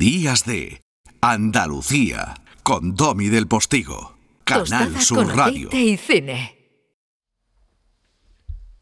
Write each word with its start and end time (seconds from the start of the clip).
Días 0.00 0.46
de 0.46 0.82
Andalucía 1.20 2.32
con 2.62 2.96
Domi 2.96 3.28
del 3.28 3.46
Postigo. 3.46 4.16
Canal 4.46 4.98
Sur 4.98 5.36
Radio. 5.36 5.68
y 5.72 5.98
cine. 5.98 6.56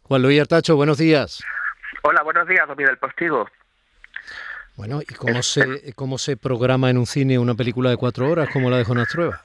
Juan 0.02 0.22
Luis 0.22 0.40
Artacho, 0.40 0.76
buenos 0.76 0.96
días. 0.96 1.42
Hola, 2.02 2.22
buenos 2.22 2.46
días, 2.46 2.68
Domi 2.68 2.84
del 2.84 2.98
Postigo. 2.98 3.48
Bueno, 4.76 5.00
¿y 5.02 5.12
cómo 5.12 5.42
se, 5.42 5.92
cómo 5.96 6.18
se 6.18 6.36
programa 6.36 6.88
en 6.88 6.98
un 6.98 7.06
cine 7.06 7.36
una 7.36 7.56
película 7.56 7.90
de 7.90 7.96
cuatro 7.96 8.30
horas 8.30 8.48
como 8.52 8.70
la 8.70 8.76
de 8.76 8.84
Jonas 8.84 9.08
Trueba? 9.08 9.42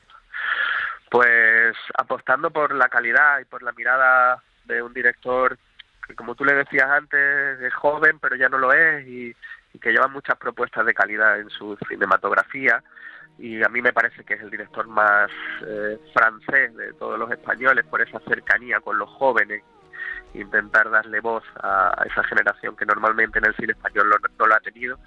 Pues 1.09 1.75
apostando 1.97 2.51
por 2.51 2.75
la 2.75 2.87
calidad 2.87 3.39
y 3.39 3.45
por 3.45 3.63
la 3.63 3.71
mirada 3.71 4.43
de 4.65 4.83
un 4.83 4.93
director 4.93 5.57
que, 6.07 6.13
como 6.13 6.35
tú 6.35 6.45
le 6.45 6.53
decías 6.53 6.87
antes, 6.87 7.59
es 7.61 7.73
joven, 7.73 8.19
pero 8.19 8.35
ya 8.35 8.47
no 8.47 8.59
lo 8.59 8.71
es 8.73 9.07
y, 9.07 9.29
y 9.29 9.35
que 9.79 9.91
lleva 9.91 10.07
muchas 10.07 10.37
propuestas 10.37 10.85
de 10.85 10.93
calidad 10.93 11.39
en 11.39 11.49
su 11.49 11.77
cinematografía 11.87 12.83
y 13.37 13.63
a 13.63 13.69
mí 13.69 13.81
me 13.81 13.93
parece 13.93 14.23
que 14.23 14.35
es 14.35 14.41
el 14.41 14.51
director 14.51 14.87
más 14.87 15.29
eh, 15.65 15.99
francés 16.13 16.75
de 16.75 16.93
todos 16.93 17.17
los 17.17 17.31
españoles 17.31 17.85
por 17.85 18.01
esa 18.01 18.19
cercanía 18.27 18.79
con 18.79 18.97
los 18.97 19.09
jóvenes 19.09 19.63
intentar 20.33 20.89
darle 20.89 21.19
voz 21.19 21.43
a, 21.61 22.03
esa 22.05 22.23
generación 22.23 22.75
que 22.75 22.85
normalmente 22.85 23.39
en 23.39 23.45
el 23.45 23.55
cine 23.55 23.73
español 23.73 24.09
no 24.39 24.47
lo 24.47 24.55
ha 24.55 24.59
tenido. 24.59 24.97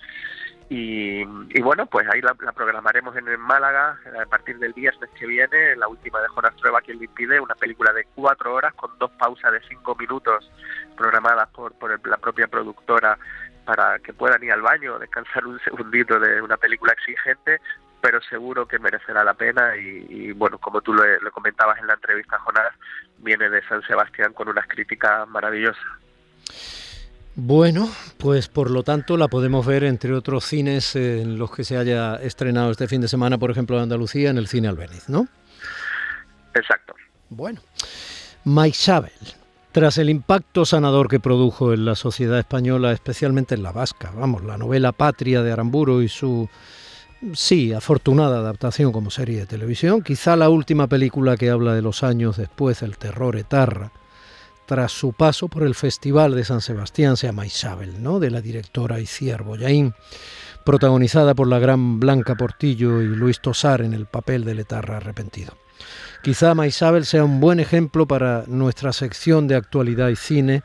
Y, 0.69 1.24
bueno, 1.60 1.86
pues 1.86 2.08
ahí 2.12 2.20
la, 2.20 2.34
programaremos 2.34 3.16
en, 3.16 3.38
Málaga 3.38 3.98
a 4.20 4.27
partir 4.27 4.58
del 4.58 4.72
viernes 4.72 5.10
que 5.19 5.27
viene, 5.27 5.77
la 5.77 5.86
última 5.86 6.20
de 6.20 6.28
Jonas 6.28 6.56
Trueba, 6.56 6.80
quien 6.80 6.98
le 6.98 7.05
impide, 7.05 7.38
una 7.38 7.55
película 7.55 7.92
de 7.92 8.05
cuatro 8.14 8.55
horas 8.55 8.74
con 8.74 8.98
dos 8.98 9.10
pausas 9.12 9.52
de 9.52 9.60
cinco 9.69 9.94
minutos 9.94 10.50
programadas 10.96 11.48
por, 11.50 11.72
por 11.74 12.08
la 12.08 12.16
propia 12.16 12.48
productora 12.48 13.16
para 13.66 13.98
que 13.98 14.15
puedan 14.15 14.43
ir 14.43 14.52
al 14.52 14.62
baño, 14.62 14.98
descansar 15.01 15.47
un 15.47 15.61
segundito 15.61 16.19
de 16.19 16.41
una 16.41 16.56
película 16.56 16.95
exigente, 16.95 17.61
pero 18.01 18.20
seguro 18.23 18.66
que 18.66 18.79
merecerá 18.79 19.25
la 19.25 19.34
pena 19.34 19.77
y, 19.77 20.33
bueno, 20.33 20.58
como 20.58 20.81
tú 20.81 20.95
lo, 20.95 21.03
lo, 21.20 21.33
comentabas 21.33 21.78
en 21.81 21.89
la 21.89 21.95
entrevista, 21.95 22.39
Jonás, 22.39 22.73
viene 23.19 23.50
de 23.50 23.62
San 23.67 23.83
Sebastián 23.83 24.33
con 24.33 24.48
unas 24.48 24.67
críticas 24.69 25.28
maravillosas. 25.28 25.84
Bueno, 27.39 27.91
pues 28.17 28.48
por 28.48 28.70
lo 28.70 28.83
tanto 28.83 29.19
la 29.19 29.28
podemos 29.28 29.67
ver 29.67 29.84
entre 29.84 30.14
otros 30.14 30.45
cines 30.45 30.97
en 30.97 31.39
los 31.39 31.55
que 31.55 31.64
se 31.64 31.77
haya 31.77 32.17
estrenado 32.17 32.70
este 32.70 32.89
fin 32.89 33.03
de 33.03 33.08
semana, 33.08 33.36
por 33.36 33.51
ejemplo 33.51 33.77
en 33.77 33.83
Andalucía, 33.83 34.30
en 34.30 34.39
el 34.39 34.48
cine 34.48 34.69
Albeniz, 34.69 35.11
¿no? 35.11 35.28
Exacto. 36.55 36.95
Bueno, 37.28 37.61
Maisabel, 38.45 39.12
tras 39.77 39.98
el 39.98 40.08
impacto 40.08 40.64
sanador 40.64 41.06
que 41.06 41.20
produjo 41.20 41.74
en 41.74 41.84
la 41.84 41.96
sociedad 41.96 42.38
española, 42.38 42.92
especialmente 42.92 43.55
en 43.55 43.62
la 43.62 43.72
vasca, 43.72 44.10
vamos, 44.16 44.42
la 44.42 44.56
novela 44.56 44.92
Patria 44.92 45.42
de 45.42 45.52
Aramburo 45.52 46.00
y 46.00 46.08
su 46.08 46.48
sí, 47.34 47.74
afortunada 47.74 48.38
adaptación 48.38 48.91
como 48.91 49.10
serie 49.10 49.41
de 49.41 49.44
televisión, 49.44 50.00
quizá 50.00 50.34
la 50.34 50.48
última 50.48 50.86
película 50.86 51.36
que 51.36 51.50
habla 51.50 51.74
de 51.74 51.83
los 51.83 52.02
años 52.05 52.38
después 52.38 52.80
del 52.80 52.96
terror 52.96 53.36
etarra, 53.36 53.92
tras 54.64 54.92
su 54.92 55.12
paso 55.12 55.48
por 55.48 55.62
el 55.62 55.74
Festival 55.74 56.34
de 56.34 56.46
San 56.46 56.62
Sebastián, 56.62 57.18
se 57.18 57.27
llama 57.27 57.44
Isabel, 57.44 58.02
¿no? 58.02 58.18
de 58.18 58.30
la 58.30 58.40
directora 58.40 58.98
Iciar 58.98 59.42
Boyaín, 59.42 59.92
protagonizada 60.64 61.34
por 61.34 61.48
la 61.48 61.58
gran 61.58 62.00
Blanca 62.00 62.34
Portillo 62.34 63.02
y 63.02 63.08
Luis 63.08 63.42
Tosar 63.42 63.83
en 63.83 63.92
el 63.92 64.06
papel 64.06 64.46
del 64.46 64.61
etarra 64.61 64.96
arrepentido. 64.96 65.52
Quizá 66.27 66.56
Maisabel 66.56 67.06
sea 67.06 67.22
un 67.22 67.38
buen 67.38 67.60
ejemplo 67.60 68.05
para 68.05 68.42
nuestra 68.48 68.92
sección 68.92 69.46
de 69.46 69.55
actualidad 69.55 70.08
y 70.08 70.16
cine, 70.16 70.64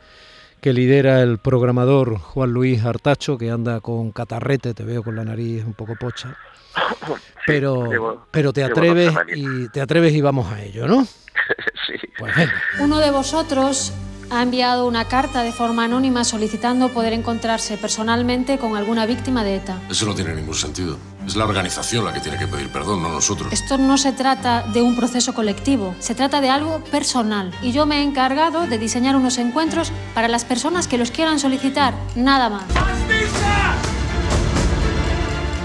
que 0.60 0.74
lidera 0.74 1.22
el 1.22 1.38
programador 1.38 2.18
Juan 2.18 2.52
Luis 2.52 2.84
Artacho, 2.84 3.38
que 3.38 3.52
anda 3.52 3.80
con 3.80 4.12
catarrete, 4.12 4.74
te 4.74 4.84
veo 4.84 5.04
con 5.04 5.16
la 5.16 5.24
nariz 5.24 5.64
un 5.64 5.76
poco 5.76 5.96
pocha. 5.96 6.36
Pero, 7.46 8.26
pero 8.32 8.54
te 8.54 8.64
atreves 8.64 9.14
y 9.36 9.68
te 9.70 9.82
atreves 9.82 10.14
y 10.14 10.22
vamos 10.22 10.52
a 10.52 10.64
ello, 10.64 10.88
¿no? 10.88 11.06
sí. 11.86 11.94
Pues 12.18 12.34
Uno 12.80 12.98
de 13.00 13.12
vosotros 13.12 13.94
ha 14.32 14.42
enviado 14.42 14.88
una 14.88 15.06
carta 15.06 15.44
de 15.44 15.52
forma 15.52 15.84
anónima 15.84 16.24
solicitando 16.24 16.90
poder 16.90 17.12
encontrarse 17.14 17.78
personalmente 17.78 18.58
con 18.58 18.78
alguna 18.78 19.06
víctima 19.06 19.44
de 19.44 19.58
ETA. 19.58 19.78
Eso 19.90 20.06
no 20.06 20.16
tiene 20.16 20.34
ningún 20.34 20.56
sentido. 20.56 20.98
Es 21.28 21.36
la 21.36 21.46
organización 21.46 22.06
la 22.06 22.14
que 22.14 22.22
tiene 22.22 22.38
que 22.38 22.48
pedir 22.48 22.70
perdón, 22.70 23.04
no 23.04 23.10
nosotros. 23.10 23.52
Esto 23.52 23.78
no 23.78 23.98
se 23.98 24.14
trata 24.14 24.64
de 24.64 24.82
un 24.82 24.96
proceso 24.96 25.34
colectivo, 25.34 25.94
se 26.00 26.16
trata 26.16 26.40
de 26.40 26.50
algo 26.50 26.82
personal. 26.86 27.52
Y 27.62 27.74
yo 27.74 27.86
me 27.86 28.00
he 28.00 28.04
encargado 28.04 28.68
de 28.68 28.78
diseñar 28.78 29.16
unos 29.18 29.38
encuentros 29.38 29.92
para 30.16 30.30
las 30.30 30.46
personas 30.46 30.88
que 30.88 30.98
los 30.98 31.12
quieran 31.12 31.38
solicitar, 31.38 31.94
nada 32.16 32.50
más. 32.50 32.64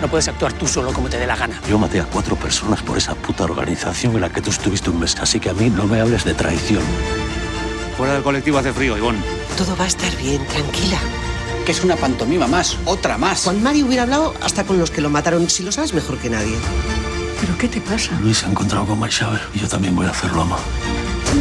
No 0.00 0.08
puedes 0.08 0.28
actuar 0.28 0.52
tú 0.52 0.66
solo 0.66 0.92
como 0.92 1.08
te 1.08 1.18
dé 1.18 1.26
la 1.26 1.36
gana. 1.36 1.60
Yo 1.68 1.78
maté 1.78 2.00
a 2.00 2.04
cuatro 2.04 2.36
personas 2.36 2.82
por 2.82 2.98
esa 2.98 3.14
puta 3.14 3.44
organización 3.44 4.14
en 4.16 4.20
la 4.20 4.28
que 4.28 4.42
tú 4.42 4.50
estuviste 4.50 4.90
un 4.90 4.98
mes, 4.98 5.16
así 5.20 5.40
que 5.40 5.50
a 5.50 5.54
mí 5.54 5.70
no 5.70 5.86
me 5.86 6.00
hables 6.00 6.24
de 6.24 6.34
traición. 6.34 6.82
Fuera 7.96 8.12
del 8.12 8.22
colectivo 8.22 8.58
hace 8.58 8.72
frío, 8.72 8.96
Ivonne. 8.96 9.18
Todo 9.56 9.74
va 9.76 9.84
a 9.84 9.86
estar 9.86 10.14
bien, 10.16 10.46
tranquila. 10.46 10.98
Que 11.64 11.72
es 11.72 11.82
una 11.82 11.96
pantomima 11.96 12.46
más, 12.46 12.76
otra 12.84 13.16
más. 13.16 13.44
Juan 13.44 13.62
Mario 13.62 13.86
hubiera 13.86 14.02
hablado 14.02 14.34
hasta 14.42 14.64
con 14.64 14.78
los 14.78 14.90
que 14.90 15.00
lo 15.00 15.08
mataron, 15.08 15.48
si 15.48 15.62
lo 15.62 15.72
sabes 15.72 15.94
mejor 15.94 16.18
que 16.18 16.28
nadie. 16.28 16.56
¿Pero 17.40 17.56
qué 17.56 17.68
te 17.68 17.80
pasa? 17.80 18.12
Luis 18.20 18.38
se 18.38 18.46
ha 18.46 18.50
encontrado 18.50 18.86
con 18.86 19.00
Mike 19.00 19.16
y 19.54 19.60
yo 19.60 19.68
también 19.68 19.96
voy 19.96 20.06
a 20.06 20.10
hacerlo, 20.10 20.42
ama. 20.42 20.58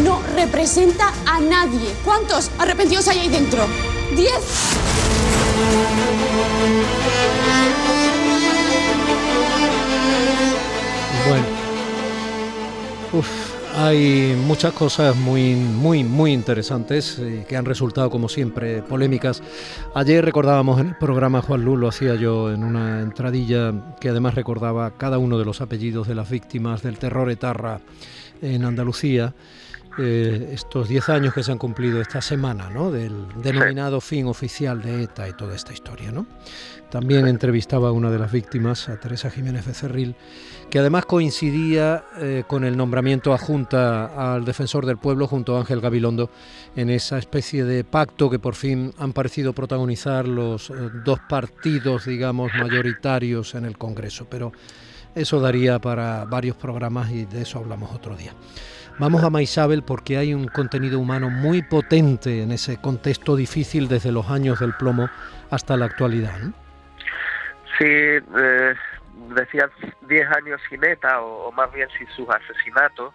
No 0.03 0.21
representa 0.35 1.13
a 1.25 1.39
nadie. 1.41 1.93
¿Cuántos 2.03 2.49
arrepentidos 2.57 3.07
hay 3.09 3.19
ahí 3.19 3.29
dentro? 3.29 3.65
¡Diez! 4.15 4.31
Bueno. 11.27 11.45
Uf. 13.13 13.54
Hay 13.77 14.37
muchas 14.47 14.71
cosas 14.71 15.17
muy, 15.17 15.53
muy, 15.53 16.05
muy 16.05 16.31
interesantes 16.31 17.19
eh, 17.19 17.45
que 17.47 17.57
han 17.57 17.65
resultado, 17.65 18.09
como 18.09 18.29
siempre, 18.29 18.81
polémicas. 18.81 19.43
Ayer 19.93 20.23
recordábamos 20.23 20.79
en 20.79 20.87
el 20.87 20.95
programa, 20.95 21.41
Juan 21.41 21.65
Luz 21.65 21.77
lo 21.77 21.89
hacía 21.89 22.15
yo 22.15 22.53
en 22.53 22.63
una 22.63 23.01
entradilla 23.01 23.73
que 23.99 24.07
además 24.07 24.35
recordaba 24.35 24.91
cada 24.91 25.17
uno 25.17 25.37
de 25.37 25.43
los 25.43 25.59
apellidos 25.59 26.07
de 26.07 26.15
las 26.15 26.29
víctimas 26.29 26.83
del 26.83 26.97
terror 26.97 27.29
etarra 27.29 27.81
en 28.41 28.63
Andalucía. 28.63 29.33
Eh, 29.97 30.49
estos 30.51 30.89
10 30.89 31.09
años 31.09 31.33
que 31.33 31.41
se 31.41 31.53
han 31.53 31.57
cumplido 31.57 32.01
esta 32.01 32.21
semana, 32.21 32.69
¿no? 32.69 32.91
Del 32.91 33.27
denominado 33.41 34.01
fin 34.01 34.27
oficial 34.27 34.81
de 34.81 35.03
ETA 35.03 35.29
y 35.29 35.33
toda 35.33 35.55
esta 35.55 35.71
historia, 35.71 36.11
¿no? 36.11 36.25
También 36.89 37.27
entrevistaba 37.27 37.89
a 37.89 37.91
una 37.91 38.11
de 38.11 38.19
las 38.19 38.31
víctimas, 38.31 38.89
a 38.89 38.99
Teresa 38.99 39.29
Jiménez 39.29 39.65
Becerril, 39.65 40.15
que 40.69 40.79
además 40.79 41.05
coincidía 41.05 42.05
eh, 42.17 42.43
con 42.47 42.63
el 42.63 42.77
nombramiento 42.77 43.33
adjunta 43.33 44.33
al 44.33 44.45
defensor 44.45 44.85
del 44.85 44.97
pueblo 44.97 45.27
junto 45.27 45.55
a 45.55 45.59
Ángel 45.59 45.81
Gabilondo 45.81 46.29
en 46.75 46.89
esa 46.89 47.17
especie 47.17 47.63
de 47.63 47.83
pacto 47.83 48.29
que 48.29 48.39
por 48.39 48.55
fin 48.55 48.93
han 48.97 49.13
parecido 49.13 49.53
protagonizar 49.53 50.27
los 50.27 50.69
eh, 50.69 50.73
dos 51.05 51.19
partidos, 51.27 52.05
digamos, 52.05 52.51
mayoritarios 52.53 53.55
en 53.55 53.65
el 53.65 53.77
Congreso. 53.77 54.27
Pero 54.29 54.51
eso 55.15 55.39
daría 55.39 55.79
para 55.79 56.25
varios 56.25 56.57
programas 56.57 57.11
y 57.11 57.25
de 57.25 57.43
eso 57.43 57.59
hablamos 57.59 57.93
otro 57.93 58.15
día. 58.15 58.33
Vamos 58.97 59.23
a 59.23 59.29
Maisabel 59.29 59.83
porque 59.83 60.17
hay 60.17 60.33
un 60.33 60.47
contenido 60.47 60.99
humano 60.99 61.29
muy 61.29 61.61
potente 61.61 62.43
en 62.43 62.51
ese 62.51 62.79
contexto 62.79 63.35
difícil 63.35 63.89
desde 63.89 64.11
los 64.11 64.29
años 64.29 64.59
del 64.59 64.73
plomo 64.73 65.09
hasta 65.51 65.75
la 65.75 65.85
actualidad. 65.85 66.39
Sí, 67.77 67.85
eh, 67.85 68.73
decías 69.35 69.69
10 70.07 70.31
años 70.31 70.61
sin 70.69 70.83
ETA 70.83 71.21
o, 71.21 71.51
más 71.51 71.73
bien 71.73 71.89
sin 71.97 72.07
sus 72.15 72.29
asesinatos, 72.29 73.13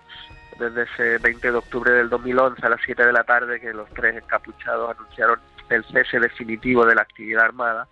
desde 0.58 0.82
ese 0.82 1.18
20 1.18 1.50
de 1.50 1.56
octubre 1.56 1.90
del 1.92 2.10
2011 2.10 2.66
a 2.66 2.68
las 2.68 2.80
7 2.84 3.06
de 3.06 3.12
la 3.12 3.24
tarde 3.24 3.58
que 3.58 3.72
los 3.72 3.88
tres 3.90 4.16
encapuchados 4.16 4.94
anunciaron 4.94 5.40
el 5.70 5.82
cese 5.84 6.20
definitivo 6.20 6.84
de 6.84 6.94
la 6.94 7.02
actividad 7.02 7.44
armada, 7.44 7.88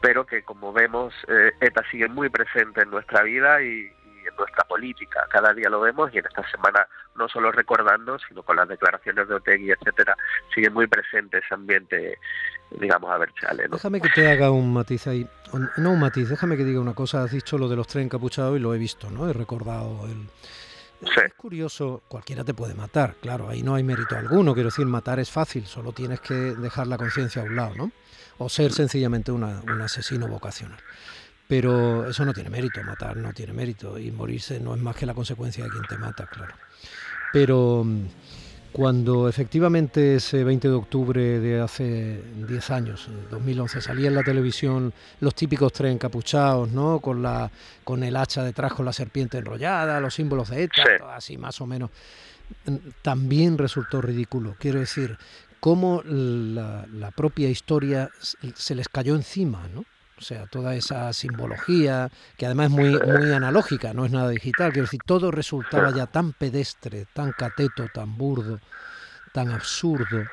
pero 0.00 0.26
que 0.26 0.42
como 0.42 0.72
vemos 0.72 1.14
eh, 1.28 1.52
ETA 1.60 1.84
sigue 1.90 2.08
muy 2.08 2.30
presente 2.30 2.82
en 2.82 2.90
nuestra 2.90 3.22
vida 3.22 3.62
y, 3.62 3.88
en 4.28 4.36
nuestra 4.36 4.64
política. 4.64 5.26
Cada 5.30 5.52
día 5.52 5.68
lo 5.68 5.80
vemos 5.80 6.12
y 6.12 6.18
en 6.18 6.26
esta 6.26 6.48
semana 6.50 6.86
no 7.16 7.28
solo 7.28 7.50
recordando, 7.50 8.18
sino 8.20 8.42
con 8.42 8.56
las 8.56 8.68
declaraciones 8.68 9.28
de 9.28 9.34
Otegui, 9.34 9.70
etcétera, 9.70 10.16
sigue 10.54 10.70
muy 10.70 10.86
presente 10.86 11.38
ese 11.38 11.54
ambiente 11.54 12.18
digamos, 12.70 13.10
a 13.10 13.18
ver, 13.18 13.32
chale. 13.40 13.66
Déjame 13.68 14.00
que 14.00 14.08
te 14.10 14.30
haga 14.30 14.50
un 14.50 14.72
matiz 14.72 15.06
ahí. 15.06 15.26
No 15.78 15.92
un 15.92 16.00
matiz, 16.00 16.28
déjame 16.28 16.56
que 16.56 16.64
diga 16.64 16.80
una 16.80 16.94
cosa. 16.94 17.22
Has 17.22 17.30
dicho 17.30 17.56
lo 17.58 17.68
de 17.68 17.76
los 17.76 17.86
tres 17.86 18.04
encapuchados 18.04 18.56
y 18.56 18.60
lo 18.60 18.74
he 18.74 18.78
visto, 18.78 19.10
¿no? 19.10 19.28
He 19.28 19.32
recordado 19.32 20.06
el... 20.06 20.28
Es 21.00 21.34
curioso, 21.34 22.02
cualquiera 22.08 22.42
te 22.42 22.54
puede 22.54 22.74
matar, 22.74 23.14
claro, 23.20 23.48
ahí 23.48 23.62
no 23.62 23.76
hay 23.76 23.84
mérito 23.84 24.16
alguno, 24.16 24.52
quiero 24.52 24.70
decir, 24.70 24.84
matar 24.84 25.20
es 25.20 25.30
fácil, 25.30 25.64
solo 25.64 25.92
tienes 25.92 26.20
que 26.20 26.34
dejar 26.34 26.88
la 26.88 26.98
conciencia 26.98 27.40
a 27.40 27.44
un 27.44 27.54
lado, 27.54 27.76
¿no? 27.76 27.92
O 28.38 28.48
ser 28.48 28.72
sencillamente 28.72 29.30
un 29.30 29.44
asesino 29.44 30.26
vocacional. 30.26 30.80
Pero 31.48 32.08
eso 32.08 32.24
no 32.26 32.34
tiene 32.34 32.50
mérito, 32.50 32.82
matar 32.84 33.16
no 33.16 33.32
tiene 33.32 33.54
mérito 33.54 33.98
y 33.98 34.12
morirse 34.12 34.60
no 34.60 34.74
es 34.74 34.80
más 34.80 34.94
que 34.94 35.06
la 35.06 35.14
consecuencia 35.14 35.64
de 35.64 35.70
quien 35.70 35.84
te 35.84 35.96
mata, 35.96 36.26
claro. 36.26 36.54
Pero 37.32 37.86
cuando 38.70 39.28
efectivamente 39.28 40.16
ese 40.16 40.44
20 40.44 40.68
de 40.68 40.74
octubre 40.74 41.40
de 41.40 41.60
hace 41.60 42.22
10 42.46 42.70
años, 42.70 43.08
2011, 43.30 43.80
salía 43.80 44.08
en 44.08 44.14
la 44.14 44.22
televisión 44.22 44.92
los 45.20 45.34
típicos 45.34 45.72
tres 45.72 45.92
encapuchados, 45.94 46.70
¿no? 46.70 47.00
Con, 47.00 47.22
la, 47.22 47.50
con 47.82 48.02
el 48.02 48.14
hacha 48.16 48.44
detrás, 48.44 48.74
con 48.74 48.84
la 48.84 48.92
serpiente 48.92 49.38
enrollada, 49.38 50.00
los 50.00 50.14
símbolos 50.14 50.50
de 50.50 50.64
ETA, 50.64 51.16
así 51.16 51.38
más 51.38 51.60
o 51.62 51.66
menos, 51.66 51.90
también 53.00 53.56
resultó 53.56 54.02
ridículo. 54.02 54.54
Quiero 54.58 54.80
decir, 54.80 55.16
cómo 55.60 56.02
la, 56.04 56.86
la 56.92 57.10
propia 57.10 57.48
historia 57.48 58.10
se 58.54 58.74
les 58.74 58.88
cayó 58.88 59.14
encima, 59.14 59.66
¿no? 59.74 59.84
O 60.18 60.20
sea, 60.20 60.46
toda 60.46 60.74
esa 60.74 61.12
simbología, 61.12 62.10
que 62.36 62.46
además 62.46 62.66
es 62.66 62.72
muy, 62.72 62.98
muy 62.98 63.32
analógica, 63.32 63.94
no 63.94 64.04
es 64.04 64.10
nada 64.10 64.30
digital, 64.30 64.72
quiero 64.72 64.86
decir, 64.86 65.00
todo 65.06 65.30
resultaba 65.30 65.92
ya 65.92 66.06
tan 66.06 66.32
pedestre, 66.32 67.06
tan 67.12 67.32
cateto, 67.32 67.86
tan 67.94 68.16
burdo, 68.16 68.58
tan 69.32 69.52
absurdo, 69.52 70.24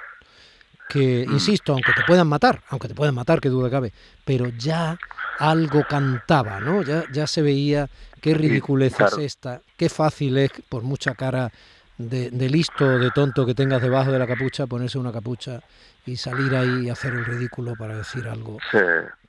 que, 0.89 1.25
insisto, 1.29 1.73
aunque 1.73 1.93
te 1.93 2.01
puedan 2.07 2.27
matar, 2.27 2.61
aunque 2.69 2.87
te 2.87 2.95
puedan 2.95 3.13
matar, 3.13 3.39
que 3.39 3.49
duda 3.49 3.69
cabe, 3.69 3.93
pero 4.23 4.47
ya 4.49 4.97
algo 5.39 5.83
cantaba, 5.87 6.59
¿no? 6.59 6.81
Ya, 6.81 7.03
ya 7.11 7.27
se 7.27 7.41
veía 7.41 7.87
qué 8.21 8.33
ridiculez 8.33 8.99
es 8.99 9.17
esta, 9.19 9.61
qué 9.77 9.89
fácil 9.89 10.37
es, 10.37 10.51
por 10.69 10.83
mucha 10.83 11.13
cara 11.13 11.51
de, 11.97 12.29
de 12.29 12.49
listo, 12.49 12.99
de 12.99 13.11
tonto 13.11 13.45
que 13.45 13.53
tengas 13.53 13.81
debajo 13.81 14.11
de 14.11 14.19
la 14.19 14.27
capucha, 14.27 14.67
ponerse 14.67 14.97
una 14.97 15.11
capucha 15.11 15.61
y 16.05 16.17
salir 16.17 16.55
ahí 16.55 16.85
y 16.85 16.89
hacer 16.89 17.13
el 17.13 17.25
ridículo 17.25 17.73
para 17.75 17.97
decir 17.97 18.27
algo 18.27 18.57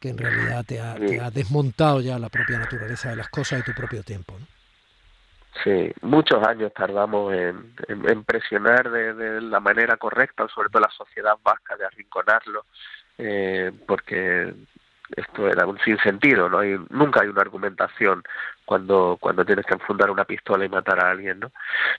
que 0.00 0.08
en 0.10 0.18
realidad 0.18 0.64
te 0.66 0.80
ha, 0.80 1.30
desmontado 1.30 2.00
ya 2.00 2.18
la 2.18 2.28
propia 2.28 2.58
naturaleza 2.58 3.10
de 3.10 3.16
las 3.16 3.28
cosas 3.28 3.60
y 3.60 3.62
tu 3.62 3.72
propio 3.72 4.02
tiempo. 4.02 4.34
Sí, 5.64 5.90
muchos 6.02 6.46
años 6.46 6.72
tardamos 6.74 7.32
en, 7.32 7.72
en, 7.88 8.24
presionar 8.24 8.90
de, 8.90 9.40
la 9.40 9.58
manera 9.58 9.96
correcta, 9.96 10.46
sobre 10.54 10.68
todo 10.68 10.82
la 10.82 10.90
sociedad 10.90 11.34
vasca, 11.42 11.76
de 11.76 11.86
arrinconarlo, 11.86 12.66
eh, 13.16 13.72
porque 13.86 14.52
esto 15.14 15.48
era 15.48 15.66
un 15.66 15.78
sinsentido, 15.80 16.48
no 16.48 16.58
hay, 16.58 16.76
nunca 16.90 17.22
hay 17.22 17.28
una 17.28 17.42
argumentación 17.42 18.22
cuando 18.64 19.16
cuando 19.20 19.44
tienes 19.44 19.64
que 19.64 19.74
enfundar 19.74 20.10
una 20.10 20.24
pistola 20.24 20.64
y 20.64 20.68
matar 20.68 21.04
a 21.04 21.10
alguien, 21.10 21.40
¿no? 21.40 21.52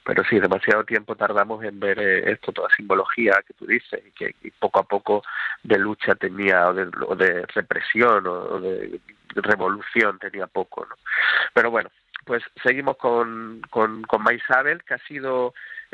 Pero 0.03 0.23
sí, 0.25 0.39
demasiado 0.39 0.83
tiempo 0.83 1.15
tardamos 1.15 1.63
en 1.63 1.79
ver 1.79 1.99
eh, 1.99 2.31
esto, 2.31 2.51
toda 2.51 2.69
simbología 2.75 3.41
que 3.47 3.53
tú 3.53 3.65
dices, 3.65 4.01
y 4.05 4.11
que 4.11 4.35
poco 4.59 4.79
a 4.79 4.83
poco 4.83 5.23
de 5.63 5.77
lucha 5.79 6.15
tenía, 6.15 6.67
o 6.67 6.73
de, 6.73 7.45
represión, 7.53 8.27
o 8.27 8.59
de 8.59 8.99
revolución 9.35 10.19
tenía 10.19 10.47
poco, 10.47 10.85
¿no? 10.89 10.95
Pero 11.53 11.71
bueno, 11.71 11.89
pues 12.27 12.43
seguimos 12.61 12.97
con, 12.97 13.61
con, 13.69 14.03
con 14.03 14.21
que 14.85 14.93
ha 14.93 14.99
sido, 15.07 15.53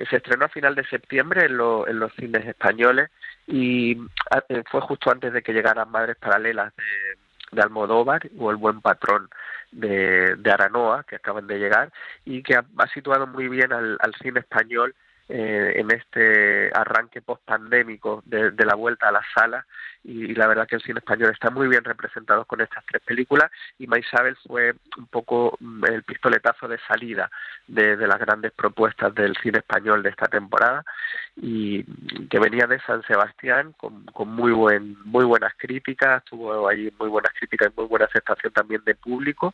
se 0.09 0.17
estrenó 0.17 0.45
a 0.45 0.49
final 0.49 0.73
de 0.73 0.83
septiembre 0.85 1.45
en, 1.45 1.51
en 1.51 1.99
los 1.99 2.11
cines 2.15 2.45
españoles, 2.45 3.09
y 3.47 3.95
ah, 4.31 4.43
eh, 4.49 4.63
fue 4.69 4.81
justo 4.81 5.11
antes 5.11 5.31
de 5.31 5.43
que 5.43 5.53
llegaran 5.53 5.91
Madres 5.91 6.17
Paralelas 6.17 6.73
de, 6.75 7.55
de 7.55 7.61
Almodóvar 7.61 8.27
o 8.39 8.49
El 8.49 8.57
Buen 8.57 8.81
Patrón 8.81 9.29
de, 9.71 10.35
de 10.35 10.51
Aranoa, 10.51 11.03
que 11.03 11.17
acaban 11.17 11.45
de 11.45 11.59
llegar, 11.59 11.93
y 12.25 12.41
que 12.41 12.55
ha, 12.55 12.87
situado 12.93 13.27
muy 13.27 13.47
bien 13.47 13.71
al, 13.71 13.97
al 13.99 14.13
cine 14.15 14.39
español 14.39 14.95
eh, 15.29 15.73
en 15.77 15.89
este 15.91 16.69
arranque 16.73 17.21
post-pandémico 17.21 18.21
de, 18.25 18.51
de, 18.51 18.65
la 18.65 18.75
vuelta 18.75 19.07
a 19.07 19.11
la 19.11 19.21
sala. 19.33 19.65
Y, 20.03 20.35
la 20.35 20.47
verdad 20.47 20.67
que 20.67 20.75
el 20.75 20.81
cine 20.81 20.99
español 20.99 21.31
está 21.31 21.49
muy 21.49 21.69
bien 21.69 21.83
representado 21.83 22.43
con 22.43 22.59
estas 22.59 22.85
tres 22.85 23.01
películas. 23.03 23.49
Y 23.79 23.87
Maisabel 23.87 24.35
fue 24.45 24.73
un 24.97 25.07
poco 25.07 25.57
mm, 25.59 25.85
el 25.85 26.03
pistoletazo 26.03 26.67
de 26.67 26.77
salida 26.87 27.31
de, 27.67 27.95
las 27.95 28.19
grandes 28.19 28.51
propuestas 28.51 29.15
del 29.15 29.35
cine 29.37 29.59
español 29.59 30.03
de 30.03 30.09
esta 30.09 30.25
temporada. 30.25 30.83
Y 31.37 31.83
que 32.27 32.39
venía 32.39 32.67
de 32.67 32.81
San 32.81 33.01
Sebastián 33.03 33.73
con, 33.77 34.05
con 34.05 34.27
muy 34.29 34.51
buen 34.51 34.97
muy 35.05 35.25
buenas 35.25 35.53
críticas 35.57 36.23
tuvo 36.25 36.67
allí 36.67 36.91
muy 36.99 37.09
buenas 37.09 37.33
críticas 37.33 37.71
y 37.71 37.79
muy 37.79 37.87
buena 37.87 38.05
aceptación 38.05 38.51
también 38.53 38.83
de 38.85 38.95
público. 38.95 39.53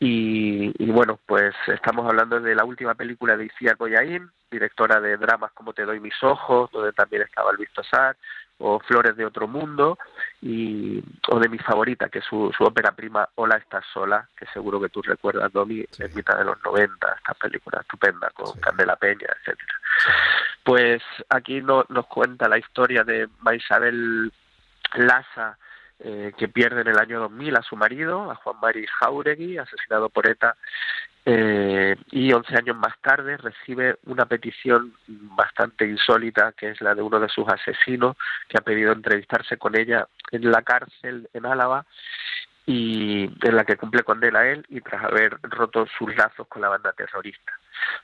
Y, 0.00 0.72
y 0.78 0.90
bueno 0.90 1.18
pues 1.24 1.54
estamos 1.68 2.06
hablando 2.06 2.40
de 2.40 2.54
la 2.54 2.64
última 2.64 2.94
película 2.94 3.36
de 3.36 3.46
Iciar 3.46 3.76
Boyaín 3.76 4.30
directora 4.50 5.00
de 5.00 5.16
dramas 5.16 5.52
como 5.52 5.72
Te 5.72 5.84
doy 5.84 6.00
mis 6.00 6.22
ojos 6.22 6.70
donde 6.70 6.92
también 6.92 7.22
estaba 7.22 7.52
Luis 7.52 7.70
Tosar 7.72 8.16
o 8.58 8.80
Flores 8.80 9.16
de 9.16 9.24
otro 9.24 9.46
mundo 9.46 9.98
y 10.42 11.02
o 11.28 11.38
de 11.38 11.48
mi 11.48 11.58
favorita 11.58 12.08
que 12.08 12.18
es 12.18 12.24
su, 12.24 12.52
su 12.56 12.64
ópera 12.64 12.92
prima 12.92 13.28
Hola 13.36 13.56
estás 13.56 13.84
sola 13.92 14.28
que 14.36 14.46
seguro 14.46 14.80
que 14.80 14.88
tú 14.88 15.00
recuerdas 15.02 15.52
Domi 15.52 15.84
en 15.98 16.14
mitad 16.14 16.38
de 16.38 16.44
los 16.44 16.56
90 16.64 17.14
esta 17.16 17.34
película 17.34 17.80
estupenda 17.80 18.30
con 18.30 18.58
Candela 18.60 18.96
Peña 18.96 19.28
etcétera. 19.40 19.74
Pues 20.64 21.02
aquí 21.28 21.62
no, 21.62 21.84
nos 21.88 22.06
cuenta 22.06 22.48
la 22.48 22.58
historia 22.58 23.04
de 23.04 23.28
Maisabel 23.40 24.32
Laza 24.94 25.56
eh, 26.00 26.32
que 26.36 26.48
pierde 26.48 26.82
en 26.82 26.88
el 26.88 26.98
año 26.98 27.20
2000 27.20 27.56
a 27.56 27.62
su 27.62 27.76
marido, 27.76 28.30
a 28.30 28.36
Juan 28.36 28.56
Mari 28.60 28.86
Jauregui, 28.86 29.58
asesinado 29.58 30.08
por 30.08 30.28
ETA, 30.28 30.56
eh, 31.24 31.96
y 32.12 32.32
11 32.32 32.56
años 32.56 32.76
más 32.76 32.98
tarde 33.00 33.36
recibe 33.36 33.98
una 34.06 34.26
petición 34.26 34.94
bastante 35.06 35.86
insólita, 35.86 36.52
que 36.52 36.70
es 36.70 36.80
la 36.80 36.94
de 36.94 37.02
uno 37.02 37.18
de 37.20 37.28
sus 37.28 37.46
asesinos, 37.48 38.16
que 38.48 38.58
ha 38.58 38.62
pedido 38.62 38.92
entrevistarse 38.92 39.56
con 39.58 39.76
ella 39.76 40.06
en 40.30 40.50
la 40.50 40.62
cárcel 40.62 41.28
en 41.34 41.46
Álava, 41.46 41.84
y 42.68 43.24
en 43.24 43.56
la 43.56 43.64
que 43.64 43.78
cumple 43.78 44.02
condena 44.02 44.46
él 44.46 44.64
y 44.68 44.82
tras 44.82 45.02
haber 45.02 45.38
roto 45.42 45.86
sus 45.98 46.14
lazos 46.14 46.46
con 46.48 46.60
la 46.60 46.68
banda 46.68 46.92
terrorista. 46.92 47.52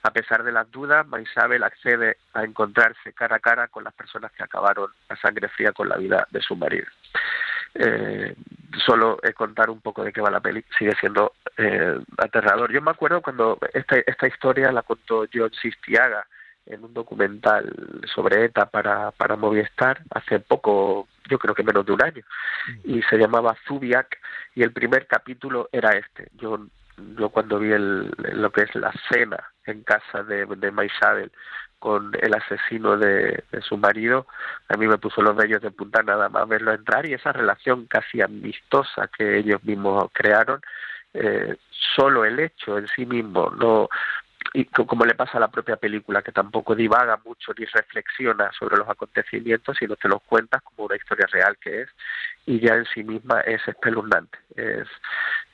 A 0.02 0.10
pesar 0.10 0.42
de 0.42 0.52
las 0.52 0.70
dudas, 0.70 1.06
Maisabel 1.06 1.62
accede 1.62 2.16
a 2.32 2.44
encontrarse 2.44 3.12
cara 3.12 3.36
a 3.36 3.40
cara 3.40 3.68
con 3.68 3.84
las 3.84 3.92
personas 3.92 4.32
que 4.32 4.42
acabaron 4.42 4.90
a 5.10 5.16
sangre 5.16 5.48
fría 5.48 5.72
con 5.72 5.90
la 5.90 5.98
vida 5.98 6.26
de 6.30 6.40
su 6.40 6.56
marido 6.56 6.86
eh, 7.74 8.34
solo 8.84 9.18
contar 9.36 9.70
un 9.70 9.80
poco 9.80 10.04
de 10.04 10.12
qué 10.12 10.20
va 10.20 10.30
la 10.30 10.40
peli 10.40 10.64
sigue 10.78 10.94
siendo 11.00 11.32
eh, 11.56 11.98
aterrador. 12.18 12.72
Yo 12.72 12.80
me 12.80 12.90
acuerdo 12.90 13.20
cuando 13.20 13.58
esta, 13.72 13.96
esta 13.98 14.26
historia 14.26 14.72
la 14.72 14.82
contó 14.82 15.26
John 15.32 15.52
Sistiaga 15.52 16.26
en 16.66 16.84
un 16.84 16.94
documental 16.94 17.70
sobre 18.14 18.44
ETA 18.44 18.66
para, 18.66 19.10
para 19.12 19.36
Movistar 19.36 20.00
hace 20.10 20.40
poco, 20.40 21.08
yo 21.28 21.38
creo 21.38 21.54
que 21.54 21.62
menos 21.62 21.84
de 21.84 21.92
un 21.92 22.02
año, 22.02 22.22
mm. 22.68 22.90
y 22.90 23.02
se 23.02 23.18
llamaba 23.18 23.56
Zubiak 23.66 24.18
y 24.54 24.62
el 24.62 24.72
primer 24.72 25.06
capítulo 25.06 25.68
era 25.72 25.90
este. 25.90 26.28
Yo, 26.34 26.66
yo 27.18 27.28
cuando 27.28 27.58
vi 27.58 27.72
el, 27.72 28.10
lo 28.32 28.50
que 28.50 28.62
es 28.62 28.74
la 28.74 28.92
cena 29.10 29.52
en 29.66 29.82
casa 29.82 30.22
de, 30.22 30.46
de 30.46 30.70
Maisabel 30.70 31.30
con 31.78 32.12
el 32.20 32.34
asesino 32.34 32.96
de, 32.96 33.44
su 33.60 33.76
marido, 33.76 34.26
a 34.68 34.76
mí 34.76 34.86
me 34.86 34.98
puso 34.98 35.22
los 35.22 35.36
vellos 35.36 35.62
de 35.62 35.70
punta 35.70 36.02
nada 36.02 36.28
más 36.28 36.48
verlo 36.48 36.72
entrar 36.72 37.06
y 37.06 37.14
esa 37.14 37.32
relación 37.32 37.86
casi 37.86 38.22
amistosa 38.22 39.08
que 39.08 39.38
ellos 39.38 39.62
mismos 39.64 40.10
crearon, 40.12 40.60
eh, 41.12 41.56
solo 41.96 42.24
el 42.24 42.40
hecho 42.40 42.78
en 42.78 42.88
sí 42.88 43.06
mismo, 43.06 43.50
no 43.50 43.88
y 44.56 44.66
como 44.66 45.04
le 45.04 45.16
pasa 45.16 45.38
a 45.38 45.40
la 45.40 45.48
propia 45.48 45.76
película, 45.76 46.22
que 46.22 46.30
tampoco 46.30 46.76
divaga 46.76 47.20
mucho 47.24 47.52
ni 47.58 47.64
reflexiona 47.64 48.52
sobre 48.52 48.76
los 48.76 48.88
acontecimientos, 48.88 49.76
sino 49.76 49.96
te 49.96 50.08
los 50.08 50.22
cuentas 50.22 50.62
como 50.62 50.86
una 50.86 50.94
historia 50.94 51.26
real 51.26 51.56
que 51.58 51.82
es, 51.82 51.88
y 52.46 52.60
ya 52.60 52.74
en 52.74 52.84
sí 52.86 53.02
misma 53.02 53.40
es 53.40 53.66
espeluznante. 53.66 54.38
Es 54.54 54.86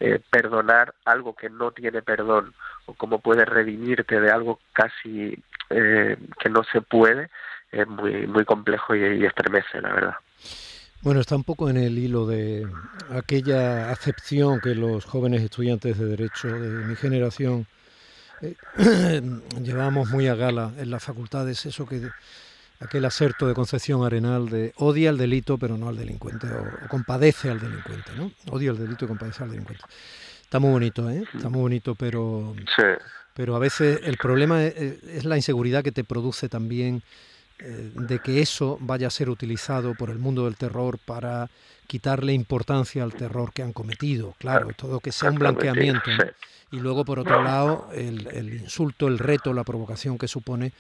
eh, 0.00 0.20
perdonar 0.30 0.94
algo 1.06 1.34
que 1.34 1.48
no 1.48 1.70
tiene 1.70 2.02
perdón, 2.02 2.52
o 2.84 2.92
cómo 2.92 3.20
puedes 3.20 3.48
redimirte 3.48 4.20
de 4.20 4.30
algo 4.30 4.60
casi 4.74 5.42
eh, 5.70 6.16
que 6.38 6.48
no 6.48 6.62
se 6.64 6.80
puede, 6.80 7.30
es 7.70 7.86
muy, 7.86 8.26
muy 8.26 8.44
complejo 8.44 8.94
y, 8.94 9.20
y 9.20 9.24
estremece, 9.24 9.80
la 9.80 9.92
verdad. 9.92 10.14
Bueno, 11.02 11.20
está 11.20 11.34
un 11.34 11.44
poco 11.44 11.70
en 11.70 11.78
el 11.78 11.96
hilo 11.96 12.26
de 12.26 12.68
aquella 13.10 13.90
acepción 13.90 14.60
que 14.60 14.74
los 14.74 15.06
jóvenes 15.06 15.40
estudiantes 15.42 15.98
de 15.98 16.04
Derecho 16.04 16.48
de 16.48 16.84
mi 16.84 16.94
generación 16.94 17.66
eh, 18.42 18.54
llevamos 19.62 20.10
muy 20.10 20.28
a 20.28 20.34
gala 20.34 20.72
en 20.76 20.90
las 20.90 21.02
facultades 21.02 21.64
eso 21.64 21.86
que 21.86 22.02
aquel 22.80 23.04
acerto 23.06 23.46
de 23.46 23.54
Concepción 23.54 24.04
Arenal 24.04 24.50
de 24.50 24.74
odia 24.76 25.08
al 25.08 25.16
delito 25.16 25.56
pero 25.56 25.78
no 25.78 25.88
al 25.88 25.96
delincuente 25.96 26.46
o, 26.48 26.88
compadece 26.88 27.50
al 27.50 27.60
delincuente, 27.60 28.10
¿no? 28.16 28.32
Odia 28.50 28.70
al 28.70 28.78
delito 28.78 29.06
y 29.06 29.08
compadece 29.08 29.42
al 29.42 29.50
delincuente. 29.50 29.84
Está 30.42 30.58
muy 30.58 30.70
bonito, 30.70 31.08
¿eh? 31.08 31.24
Está 31.32 31.48
muy 31.48 31.62
bonito, 31.62 31.94
pero 31.94 32.54
pero 33.34 33.56
a 33.56 33.58
veces 33.58 34.00
el 34.04 34.16
problema 34.16 34.64
es, 34.64 35.25
la 35.25 35.37
inseguridad 35.37 35.82
que 35.82 35.92
te 35.92 36.04
produce 36.04 36.49
también 36.49 37.02
eh, 37.58 37.90
de 37.94 38.18
que 38.18 38.40
eso 38.40 38.78
vaya 38.80 39.06
a 39.06 39.10
ser 39.10 39.30
utilizado 39.30 39.94
por 39.94 40.10
el 40.10 40.18
mundo 40.18 40.44
del 40.44 40.56
terror 40.56 40.99
para 40.99 41.50
quitarle 41.87 42.32
importancia 42.32 43.02
al 43.02 43.14
terror 43.14 43.52
que 43.52 43.62
han 43.62 43.72
cometido, 43.72 44.34
claro, 44.38 44.70
todo 44.76 45.00
que 45.00 45.12
sea 45.12 45.30
un 45.30 45.38
blanqueamiento. 45.38 46.10
Y 46.70 46.78
luego, 46.78 47.04
por 47.04 47.18
otro 47.18 47.42
lado, 47.42 47.88
el, 47.92 48.28
el, 48.28 48.54
insulto, 48.54 49.08
el 49.08 49.18
reto, 49.18 49.52
la 49.52 49.64
provocación 49.64 50.16
que 50.16 50.28
supone, 50.28 50.72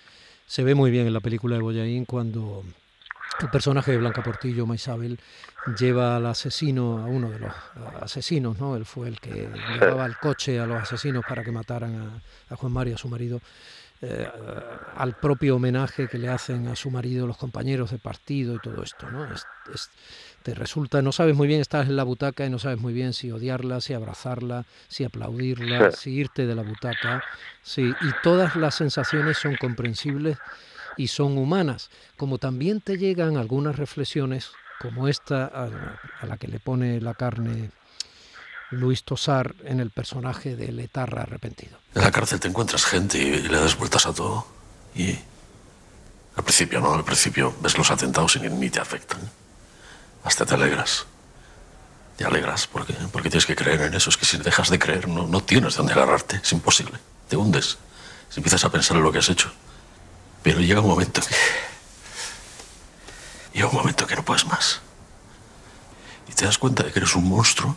se 0.46 0.62
ve 0.62 0.76
muy 0.76 0.92
bien 0.92 1.08
en 1.08 1.12
la 1.12 1.20
película 1.20 1.56
de 1.56 1.62
Boyaín 1.62 2.04
cuando 2.04 2.64
el 3.46 3.50
personaje 3.50 3.90
de 3.92 3.98
Blanca 3.98 4.22
Portillo, 4.22 4.66
Maisabel, 4.66 5.18
lleva 5.78 6.16
al 6.16 6.26
asesino, 6.26 6.98
a 6.98 7.06
uno 7.06 7.30
de 7.30 7.38
los 7.38 7.52
asesinos, 8.00 8.58
¿no? 8.58 8.76
Él 8.76 8.84
fue 8.84 9.08
el 9.08 9.20
que 9.20 9.48
llevaba 9.66 10.06
el 10.06 10.16
coche 10.18 10.58
a 10.60 10.66
los 10.66 10.82
asesinos 10.82 11.24
para 11.24 11.42
que 11.44 11.52
mataran 11.52 11.94
a, 12.48 12.54
a 12.54 12.56
Juan 12.56 12.72
María, 12.72 12.96
su 12.96 13.08
marido. 13.08 13.40
eh, 14.02 14.26
al 14.96 15.14
propio 15.14 15.56
homenaje 15.56 16.08
que 16.08 16.16
le 16.18 16.28
hacen 16.28 16.68
a 16.68 16.74
su 16.76 16.90
marido 16.90 17.26
los 17.26 17.36
compañeros 17.36 17.90
de 17.90 17.98
partido 17.98 18.54
y 18.54 18.58
todo 18.58 18.82
esto, 18.82 19.10
¿no? 19.10 19.28
te 20.42 20.54
resulta, 20.54 21.02
no 21.02 21.12
sabes 21.12 21.36
muy 21.36 21.46
bien, 21.46 21.60
estás 21.60 21.86
en 21.88 21.96
la 21.96 22.04
butaca 22.04 22.46
y 22.46 22.50
no 22.50 22.58
sabes 22.58 22.78
muy 22.80 22.92
bien 22.94 23.12
si 23.12 23.30
odiarla, 23.30 23.80
si 23.80 23.92
abrazarla, 23.92 24.64
si 24.88 25.04
aplaudirla, 25.04 25.90
si 25.92 26.12
irte 26.12 26.46
de 26.46 26.54
la 26.54 26.62
butaca, 26.62 27.22
sí, 27.62 27.98
y 28.00 28.14
todas 28.14 28.56
las 28.56 28.74
sensaciones 28.74 29.36
son 29.38 29.56
comprensibles 29.56 30.38
y 31.00 31.08
son 31.08 31.38
humanas, 31.38 31.88
como 32.18 32.36
también 32.36 32.82
te 32.82 32.98
llegan 32.98 33.38
algunas 33.38 33.76
reflexiones 33.76 34.50
como 34.78 35.08
esta 35.08 35.46
a, 35.46 36.26
la 36.26 36.36
que 36.36 36.46
le 36.46 36.60
pone 36.60 37.00
la 37.00 37.14
carne 37.14 37.70
Luis 38.70 39.02
Tosar 39.02 39.54
en 39.64 39.80
el 39.80 39.90
personaje 39.90 40.56
de 40.56 40.72
Letarra 40.72 41.22
arrepentido. 41.22 41.78
En 41.94 42.02
la 42.02 42.10
cárcel 42.10 42.38
te 42.38 42.48
encuentras 42.48 42.84
gente 42.84 43.16
y 43.16 43.48
le 43.48 43.58
das 43.58 43.78
vueltas 43.78 44.04
a 44.04 44.12
todo. 44.12 44.46
Y 44.94 45.18
al 46.36 46.44
principio 46.44 46.80
no, 46.80 46.92
al 46.92 47.04
principio 47.04 47.54
ves 47.62 47.78
los 47.78 47.90
atentados 47.90 48.36
y 48.36 48.40
ni 48.40 48.68
te 48.68 48.80
afectan. 48.80 49.20
Hasta 50.22 50.44
te 50.44 50.52
alegras. 50.52 51.06
Te 52.18 52.26
alegras 52.26 52.66
porque, 52.66 52.92
porque 53.10 53.30
tienes 53.30 53.46
que 53.46 53.56
creer 53.56 53.80
en 53.80 53.94
eso. 53.94 54.10
Es 54.10 54.18
que 54.18 54.26
si 54.26 54.36
dejas 54.36 54.68
de 54.68 54.78
creer 54.78 55.08
no, 55.08 55.26
no 55.26 55.42
tienes 55.42 55.72
de 55.72 55.78
dónde 55.78 55.94
agarrarte. 55.94 56.40
Es 56.42 56.52
imposible. 56.52 56.98
Te 57.26 57.36
hundes. 57.36 57.78
Si 58.28 58.40
empiezas 58.40 58.66
a 58.66 58.70
pensar 58.70 58.98
en 58.98 59.02
lo 59.02 59.10
que 59.10 59.18
has 59.18 59.30
hecho. 59.30 59.50
Pero 60.42 60.60
llega 60.60 60.80
un 60.80 60.88
momento 60.88 61.20
que 61.20 61.34
Llega 63.52 63.68
un 63.68 63.74
momento 63.74 64.06
que 64.06 64.16
no 64.16 64.24
puedes 64.24 64.46
más. 64.46 64.80
Y 66.28 66.32
te 66.32 66.44
das 66.44 66.58
cuenta 66.58 66.84
de 66.84 66.92
que 66.92 67.00
eres 67.00 67.14
un 67.16 67.28
monstruo 67.28 67.76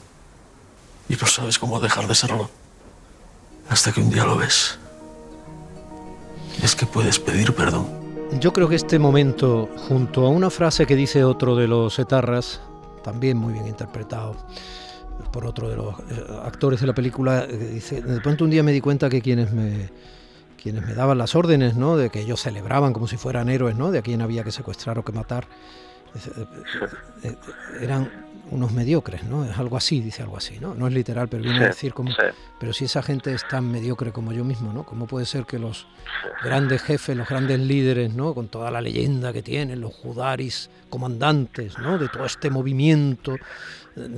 y 1.10 1.16
no 1.16 1.28
sabes 1.28 1.58
cómo 1.60 1.80
dejar 1.80 2.08
de 2.08 2.16
serlo. 2.16 2.50
Hasta 3.70 3.92
que 3.92 4.02
un 4.02 4.10
día 4.10 4.26
lo 4.26 4.38
ves. 4.38 4.78
Es 6.62 6.76
que 6.76 6.86
puedes 6.86 7.20
pedir 7.20 7.54
perdón. 7.54 7.88
Yo 8.40 8.54
creo 8.54 8.68
que 8.68 8.76
este 8.76 9.00
momento, 9.00 9.70
junto 9.88 10.26
a 10.26 10.30
una 10.30 10.50
frase 10.50 10.86
que 10.86 10.96
dice 10.96 11.24
otro 11.24 11.56
de 11.56 11.68
los 11.68 11.98
etarras, 12.00 12.62
también 13.04 13.38
muy 13.38 13.54
bien 13.54 13.68
interpretado 13.68 14.36
por 15.32 15.46
otro 15.46 15.70
de 15.70 15.76
los 15.76 15.96
eh, 16.00 16.26
actores 16.44 16.80
de 16.82 16.88
la 16.88 16.94
película, 16.94 17.44
eh, 17.44 17.58
dice, 17.58 18.02
de 18.02 18.22
pronto 18.22 18.44
un 18.44 18.50
día 18.50 18.64
me 18.64 18.72
di 18.72 18.82
cuenta 18.82 19.10
que 19.10 19.22
quienes 19.22 19.52
me, 19.52 19.90
quienes 20.64 20.88
me 20.88 20.94
daban 20.94 21.18
las 21.18 21.36
órdenes, 21.36 21.76
¿no? 21.76 21.98
De 21.98 22.10
que 22.10 22.22
ellos 22.22 22.42
celebraban 22.42 22.94
como 22.94 23.08
si 23.08 23.18
fueran 23.18 23.50
héroes, 23.50 23.76
¿no? 23.76 23.92
De 23.92 24.00
a 24.00 24.02
quien 24.02 24.22
había 24.22 24.46
que 24.46 24.52
secuestrar 24.52 24.98
o 24.98 25.04
que 25.04 25.12
matar. 25.12 25.46
Eh, 26.16 26.46
eh, 27.24 27.36
eran 27.82 28.10
unos 28.50 28.72
mediocres, 28.72 29.24
¿no? 29.24 29.44
Es 29.44 29.58
algo 29.58 29.76
así, 29.76 30.00
dice 30.00 30.22
algo 30.22 30.38
así, 30.38 30.60
¿no? 30.60 30.74
No 30.74 30.88
es 30.88 30.94
literal, 30.94 31.28
pero 31.28 31.44
viene 31.44 31.66
a 31.66 31.68
decir 31.68 31.94
como... 31.94 32.12
Pero 32.60 32.72
si 32.72 32.86
esa 32.86 33.02
gente 33.04 33.34
es 33.34 33.46
tan 33.48 33.70
mediocre 33.70 34.12
como 34.12 34.32
yo 34.32 34.46
mismo, 34.46 34.72
¿no? 34.72 34.84
¿Cómo 34.84 35.06
puede 35.06 35.26
ser 35.26 35.46
que 35.46 35.60
los 35.60 35.88
grandes 36.44 36.82
jefes, 36.82 37.18
los 37.18 37.28
grandes 37.28 37.60
líderes, 37.60 38.14
¿no? 38.14 38.34
Con 38.34 38.48
toda 38.48 38.72
la 38.72 38.80
leyenda 38.80 39.34
que 39.34 39.42
tienen, 39.42 39.82
los 39.82 39.94
judaris 39.94 40.70
comandantes, 40.90 41.78
¿no? 41.80 41.98
De 41.98 42.08
todo 42.08 42.26
este 42.26 42.50
movimiento 42.50 43.36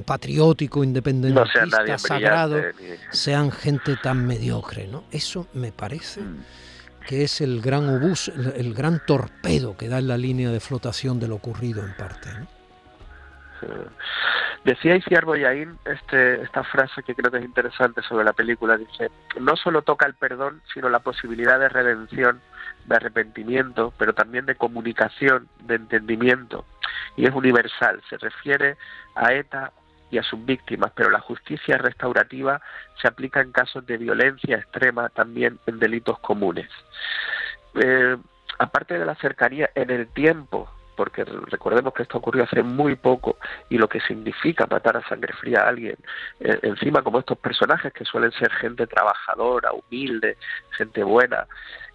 patriótico, 0.05 0.83
independentista, 0.83 1.97
sagrado, 1.97 2.61
sean 3.11 3.51
gente 3.51 3.97
tan 4.01 4.25
mediocre, 4.25 4.87
¿no? 4.87 5.03
Eso 5.11 5.47
me 5.53 5.71
parece 5.71 6.21
mm. 6.21 6.43
que 7.07 7.23
es 7.23 7.41
el 7.41 7.61
gran 7.61 7.89
obús, 7.89 8.29
el, 8.29 8.73
gran 8.73 9.01
torpedo 9.05 9.75
que 9.77 9.89
da 9.89 9.99
en 9.99 10.07
la 10.07 10.17
línea 10.17 10.51
de 10.51 10.59
flotación 10.59 11.19
de 11.19 11.27
lo 11.27 11.35
ocurrido 11.35 11.83
en 11.85 11.95
parte. 11.95 12.29
¿no? 12.39 12.54
Decía 14.63 14.95
Iciar 14.95 15.25
Boyaín 15.25 15.77
este, 15.85 16.41
esta 16.41 16.63
frase 16.63 17.03
que 17.03 17.13
creo 17.13 17.31
que 17.31 17.37
es 17.37 17.45
interesante 17.45 18.01
sobre 18.01 18.25
la 18.25 18.33
película. 18.33 18.77
Dice, 18.77 19.11
no 19.39 19.55
solo 19.55 19.83
toca 19.83 20.07
el 20.07 20.15
perdón, 20.15 20.61
sino 20.73 20.89
la 20.89 20.99
posibilidad 20.99 21.59
de 21.59 21.69
redención, 21.69 22.41
de 22.85 22.95
arrepentimiento, 22.95 23.93
pero 23.97 24.13
también 24.13 24.45
de 24.45 24.55
comunicación, 24.55 25.47
de 25.61 25.75
entendimiento. 25.75 26.65
Y 27.15 27.25
es 27.25 27.33
universal, 27.33 28.01
se 28.09 28.17
refiere 28.17 28.77
a 29.15 29.33
ETA 29.33 29.71
y 30.09 30.17
a 30.17 30.23
sus 30.23 30.43
víctimas, 30.43 30.91
pero 30.95 31.09
la 31.09 31.19
justicia 31.19 31.77
restaurativa 31.77 32.61
se 33.01 33.07
aplica 33.07 33.41
en 33.41 33.51
casos 33.51 33.85
de 33.85 33.97
violencia 33.97 34.57
extrema, 34.57 35.09
también 35.09 35.59
en 35.67 35.79
delitos 35.79 36.19
comunes. 36.19 36.69
Eh, 37.75 38.17
aparte 38.57 38.97
de 38.97 39.05
la 39.05 39.15
cercanía 39.15 39.69
en 39.75 39.89
el 39.89 40.07
tiempo, 40.07 40.69
porque 40.95 41.23
recordemos 41.23 41.93
que 41.93 42.03
esto 42.03 42.17
ocurrió 42.17 42.43
hace 42.43 42.63
muy 42.63 42.95
poco 42.95 43.37
y 43.69 43.77
lo 43.77 43.87
que 43.87 43.99
significa 44.01 44.67
matar 44.69 44.97
a 44.97 45.07
sangre 45.07 45.33
fría 45.33 45.61
a 45.61 45.69
alguien, 45.69 45.97
eh, 46.39 46.59
encima 46.63 47.01
como 47.01 47.19
estos 47.19 47.37
personajes 47.37 47.93
que 47.93 48.05
suelen 48.05 48.31
ser 48.31 48.51
gente 48.51 48.87
trabajadora, 48.87 49.71
humilde, 49.73 50.37
gente 50.77 51.03
buena, 51.03 51.45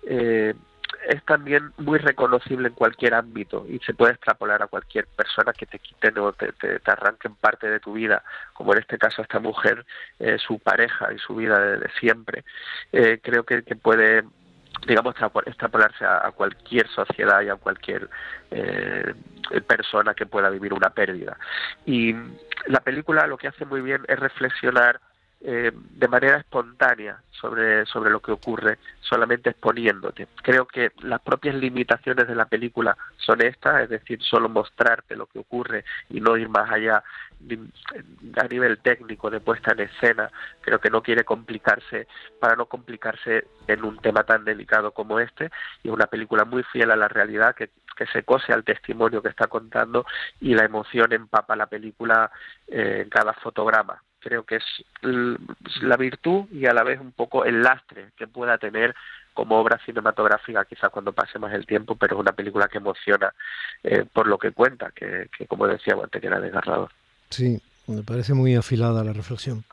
eh, 0.07 0.55
es 1.09 1.25
también 1.25 1.73
muy 1.79 1.99
reconocible 1.99 2.69
en 2.69 2.75
cualquier 2.75 3.15
ámbito 3.15 3.67
y 3.69 3.79
se 3.81 3.95
puede 3.95 4.13
extrapolar 4.13 4.63
a 4.63 4.67
cualquier 4.67 5.07
persona 5.07 5.53
que 5.53 5.67
te 5.67 5.79
quiten 5.79 6.19
o 6.19 6.33
te, 6.33 6.53
arranquen 6.85 7.35
parte 7.37 7.69
de 7.69 7.81
tu 7.81 7.95
vida, 7.95 8.23
como 8.53 8.73
en 8.73 8.81
este 8.81 8.99
caso 8.99 9.23
esta 9.23 9.41
mujer, 9.41 9.85
eh, 10.19 10.37
su 10.39 10.59
pareja 10.59 11.13
y 11.13 11.19
su 11.19 11.35
vida 11.35 11.59
de, 11.59 11.89
siempre. 11.99 12.45
Eh, 12.93 13.21
creo 13.23 13.45
que, 13.45 13.63
puede 13.77 14.25
digamos 14.87 15.15
extrapolarse 15.47 16.05
a, 16.05 16.31
cualquier 16.33 16.89
sociedad 16.89 17.43
y 17.43 17.49
a 17.49 17.57
cualquier 17.57 18.09
eh, 18.51 19.15
persona 19.67 20.15
que 20.15 20.27
pueda 20.27 20.49
vivir 20.51 20.73
una 20.73 20.91
pérdida 20.91 21.37
y 21.85 22.15
la 22.67 22.81
película 22.81 23.27
lo 23.27 23.37
que 23.37 23.49
hace 23.49 23.65
muy 23.65 23.81
bien 23.81 24.03
es 24.09 24.19
reflexionar 24.19 25.01
eh, 25.43 25.73
de 25.73 26.09
manera 26.09 26.37
espontánea 26.37 27.19
sobre, 27.31 27.87
sobre 27.87 28.11
lo 28.11 28.21
que 28.21 28.31
ocurre, 28.31 28.79
solamente 29.01 29.49
exponiéndote. 29.49 30.29
Creo 30.43 30.67
que 30.67 30.93
las 31.01 31.23
propias 31.23 31.55
limitaciones 31.55 32.29
de 32.29 32.35
la 32.35 32.45
película 32.45 32.95
son 33.17 33.41
estas, 33.41 33.85
es 33.85 33.89
decir, 33.89 34.23
solo 34.23 34.51
mostrarte 34.51 35.17
lo 35.17 35.25
que 35.25 35.39
ocurre 35.39 35.87
y 36.11 36.21
no 36.21 36.37
ir 36.37 36.51
más 36.51 36.71
allá 36.71 37.03
a 38.37 38.49
nivel 38.49 38.79
técnico 38.79 39.31
de 39.31 39.41
puesta 39.41 39.73
en 39.73 39.81
escena. 39.81 40.31
Creo 40.61 40.79
que 40.79 40.91
no 40.91 41.03
quiere 41.03 41.25
complicarse 41.25 42.07
para 42.39 42.57
no 42.57 42.67
complicarse 42.67 43.47
en 43.67 43.85
un 43.85 43.99
tema 43.99 44.25
tan 44.25 44.45
delicado 44.45 44.93
como 44.93 45.21
este 45.21 45.51
y 45.83 45.89
es 45.89 45.95
una 45.95 46.07
película 46.07 46.45
muy 46.45 46.63
fiel 46.65 46.91
a 46.91 46.97
la 46.97 47.09
realidad 47.09 47.55
que 47.55 47.71
que 47.97 48.07
se 48.07 48.23
cose 48.23 48.51
al 48.55 48.65
testimonio 48.65 49.21
que 49.21 49.29
está 49.29 49.49
contando 49.49 50.07
y 50.41 50.55
la 50.55 50.65
emoción 50.65 51.13
empapa 51.13 51.55
la 51.55 51.67
película 51.67 52.31
eh, 52.67 53.03
en 53.03 53.11
cada 53.11 53.35
fotograma 53.35 54.03
creo 54.21 54.45
que 54.45 54.57
es 54.57 54.65
la 55.83 55.97
virtud 55.97 56.45
y 56.53 56.67
a 56.67 56.73
la 56.75 56.85
vez 56.85 57.01
un 57.01 57.13
poco 57.13 57.45
el 57.45 57.63
lastre 57.63 58.11
que 58.17 58.29
pueda 58.29 58.59
tener 58.59 58.95
como 59.35 59.59
obra 59.59 59.79
cinematográfica, 59.85 60.65
quizás 60.67 60.91
cuando 60.91 61.13
pase 61.13 61.39
más 61.39 61.53
el 61.55 61.67
tiempo, 61.67 61.97
pero 61.97 62.17
es 62.17 62.21
una 62.21 62.33
película 62.33 62.69
que 62.69 62.79
emociona 62.79 63.33
eh, 63.83 64.05
por 64.13 64.27
lo 64.27 64.39
que 64.39 64.53
cuenta, 64.53 64.91
que, 64.93 65.29
como 65.49 65.67
decía 65.67 65.95
antes, 65.95 66.21
que 66.21 66.27
era 66.27 66.41
desgarrador. 66.41 66.91
Sí, 67.31 67.61
me 67.87 68.03
parece 68.03 68.35
muy 68.35 68.55
afilada 68.55 69.03
la 69.03 69.13
reflexión. 69.13 69.65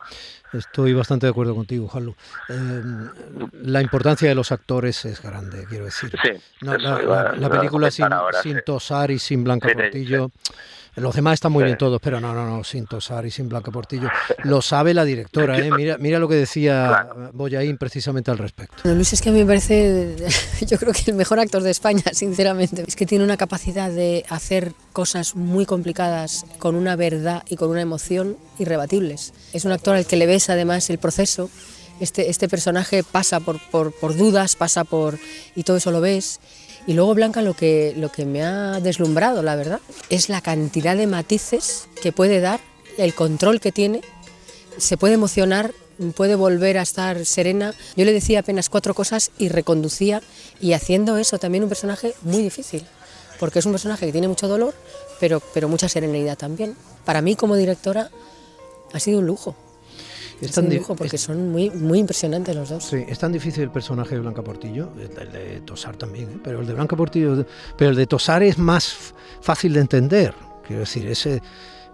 Estoy 0.54 0.94
bastante 0.94 1.26
de 1.26 1.32
acuerdo 1.32 1.54
contigo, 1.54 1.88
Jalu. 1.88 2.16
Eh, 2.50 2.82
la 3.64 3.82
importancia 3.82 4.30
de 4.30 4.36
los 4.36 4.52
actores 4.52 5.04
es 5.06 5.22
grande, 5.22 5.66
quiero 5.68 5.86
decir. 5.86 6.12
Sí, 6.22 6.30
la, 6.62 7.50
película 7.50 7.92
sin, 7.92 8.08
sin 8.42 8.62
Tosar 8.66 9.12
y 9.12 9.20
sin 9.20 9.44
Blanca 9.44 9.70
Portillo 9.74 10.32
los 10.98 11.16
demás 11.16 11.36
están 11.36 11.51
muy 11.51 11.63
bien 11.63 11.77
todos, 11.77 12.01
pero 12.01 12.20
no, 12.20 12.34
no, 12.34 12.46
no, 12.50 12.63
sin 12.63 12.88
Tosar 12.88 13.24
y 13.27 13.32
sin 13.32 13.48
Blanca 13.48 13.72
Portillo. 13.72 14.10
Lo 14.44 14.63
sabe 14.63 14.96
la 14.96 15.06
directora, 15.06 15.60
¿eh? 15.60 15.72
Mira, 15.72 15.98
mira 16.00 16.18
lo 16.18 16.27
que 16.27 16.36
decía 16.36 17.08
Boyaín 17.34 17.77
precisamente 17.77 18.32
al 18.32 18.39
respecto. 18.39 18.77
Luis 18.84 19.13
es 19.13 19.22
que 19.22 19.30
a 19.30 19.32
mí 19.32 19.39
me 19.39 19.46
parece, 19.46 20.16
yo 20.68 20.77
creo 20.80 20.94
que 20.94 21.12
el 21.12 21.16
mejor 21.16 21.39
actor 21.39 21.62
de 21.62 21.70
España, 21.70 22.04
sinceramente. 22.13 22.84
Es 22.88 22.96
que 22.96 23.06
tiene 23.06 23.24
una 23.24 23.38
capacidad 23.38 23.92
de 23.92 24.25
hacer 24.30 24.74
cosas 24.92 25.36
muy 25.36 25.68
complicadas 25.68 26.46
con 26.58 26.75
una 26.75 26.96
verdad 26.96 27.44
y 27.48 27.58
con 27.58 27.70
una 27.70 27.82
emoción 27.82 28.36
irrebatibles. 28.58 29.34
Es 29.54 29.66
un 29.66 29.74
actor 29.74 29.96
al 29.96 30.08
que 30.08 30.16
le 30.16 30.25
ves 30.25 30.50
además 30.50 30.89
el 30.89 30.98
proceso. 30.98 31.51
Este, 32.00 32.30
este 32.30 32.48
personaje 32.48 33.04
pasa 33.04 33.39
por, 33.39 33.60
por, 33.70 33.92
por 33.92 34.16
dudas, 34.16 34.56
pasa 34.56 34.84
por... 34.84 35.20
y 35.56 35.63
todo 35.63 35.77
eso 35.77 35.92
lo 35.92 36.01
ves 36.01 36.39
y 36.88 36.94
luego 36.94 37.13
Blanca 37.13 37.41
lo 37.41 37.53
que, 37.53 37.94
lo 37.98 38.10
que 38.10 38.25
me 38.25 38.41
ha 38.44 38.79
deslumbrado, 38.79 39.44
la 39.44 39.56
verdad, 39.58 39.82
es 40.10 40.29
la 40.29 40.39
cantidad 40.41 40.96
de 40.96 41.06
matices 41.06 41.89
que 42.01 42.13
puede 42.13 42.39
dar, 42.39 42.62
el 42.98 43.13
control 43.13 43.60
que 43.60 43.74
tiene, 43.74 44.01
se 44.77 44.96
puede 44.96 45.15
emocionar, 45.15 45.74
puede 46.15 46.36
volver 46.36 46.77
a 46.77 46.84
estar 46.84 47.25
serena. 47.25 47.74
Yo 47.98 48.06
le 48.06 48.13
decía 48.13 48.39
apenas 48.39 48.70
cuatro 48.70 48.94
cosas 48.94 49.32
y 49.38 49.50
reconducía 49.50 50.22
y 50.62 50.74
haciendo 50.74 51.17
eso 51.17 51.38
también 51.38 51.63
un 51.63 51.70
personaje 51.70 52.13
muy 52.22 52.41
difícil, 52.41 52.86
porque 53.38 53.60
es 53.60 53.65
un 53.65 53.74
personaje 53.74 54.06
que 54.06 54.12
tiene 54.13 54.29
mucho 54.29 54.48
dolor, 54.48 54.74
pero, 55.20 55.41
pero 55.53 55.67
mucha 55.67 55.89
serenidad 55.89 56.38
también. 56.38 56.77
Para 57.03 57.22
mí 57.22 57.36
como 57.36 57.58
directora 57.58 58.10
ha 58.94 59.00
sido 59.01 59.20
un 59.20 59.27
lujo. 59.27 59.56
Es 60.41 60.51
tan 60.51 60.70
dibujo 60.70 60.96
porque 60.96 61.17
son 61.17 61.51
muy, 61.51 61.70
muy 61.72 62.00
impresionantes 62.00 62.56
los 62.56 62.70
dos. 62.70 62.84
Sí, 62.84 63.03
es 63.08 63.17
tan 63.17 63.32
difícil 63.32 63.63
el 63.63 63.72
personaje 63.72 64.15
de 64.15 64.22
Blanca 64.22 64.44
Portillo, 64.44 64.89
el, 65.00 65.32
de 65.32 65.62
Tosar 65.62 65.96
también, 65.96 66.29
¿eh? 66.29 66.39
pero 66.44 66.62
el 66.62 66.67
de 66.67 66.74
Blanca 66.74 66.96
Portillo, 66.96 67.46
pero 67.77 67.91
el 67.91 67.98
de 67.98 68.06
Tosar 68.06 68.44
es 68.44 68.58
más 68.58 69.13
fácil 69.41 69.74
de 69.74 69.79
entender. 69.79 70.34
Quiero 70.65 70.82
decir, 70.82 71.08
ese 71.08 71.41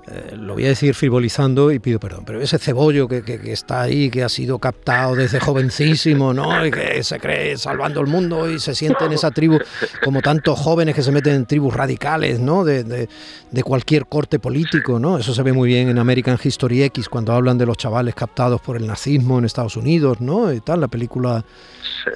eh, 0.05 0.35
lo 0.35 0.55
voy 0.55 0.65
a 0.65 0.69
decir 0.69 0.93
frivolizando 0.95 1.71
y 1.71 1.79
pido 1.79 1.97
perdón, 1.97 2.23
pero 2.25 2.41
ese 2.41 2.57
cebollo 2.57 3.07
que, 3.07 3.23
está 3.45 3.83
ahí, 3.83 4.09
que 4.09 4.21
ha 4.21 4.27
sido 4.27 4.59
captado 4.59 5.15
desde 5.15 5.39
jovencísimo, 5.39 6.33
¿no? 6.33 6.65
Y 6.65 6.71
que 6.71 7.01
se 7.03 7.19
cree 7.21 7.57
salvando 7.57 8.01
el 8.01 8.07
mundo 8.07 8.49
y 8.49 8.59
se 8.59 8.75
siente 8.75 9.05
en 9.05 9.13
esa 9.13 9.31
tribu, 9.31 9.59
como 10.03 10.21
tantos 10.21 10.59
jóvenes 10.59 10.93
que 10.93 11.03
se 11.03 11.11
meten 11.13 11.35
en 11.35 11.45
tribus 11.45 11.73
radicales, 11.73 12.41
¿no? 12.41 12.65
De, 12.65 12.83
de, 12.83 13.63
cualquier 13.63 14.07
corte 14.07 14.39
político, 14.39 14.99
¿no? 14.99 15.17
Eso 15.17 15.33
se 15.33 15.41
ve 15.41 15.53
muy 15.53 15.69
bien 15.69 15.87
en 15.87 15.97
American 15.97 16.37
History 16.41 16.83
X, 16.83 17.07
cuando 17.07 17.31
hablan 17.31 17.57
de 17.57 17.65
los 17.65 17.77
chavales 17.77 18.13
captados 18.13 18.59
por 18.59 18.75
el 18.75 18.85
nazismo 18.85 19.39
en 19.39 19.45
Estados 19.45 19.77
Unidos, 19.77 20.19
¿no? 20.19 20.51
Y 20.51 20.59
tal, 20.59 20.81
la 20.81 20.89
película 20.89 21.45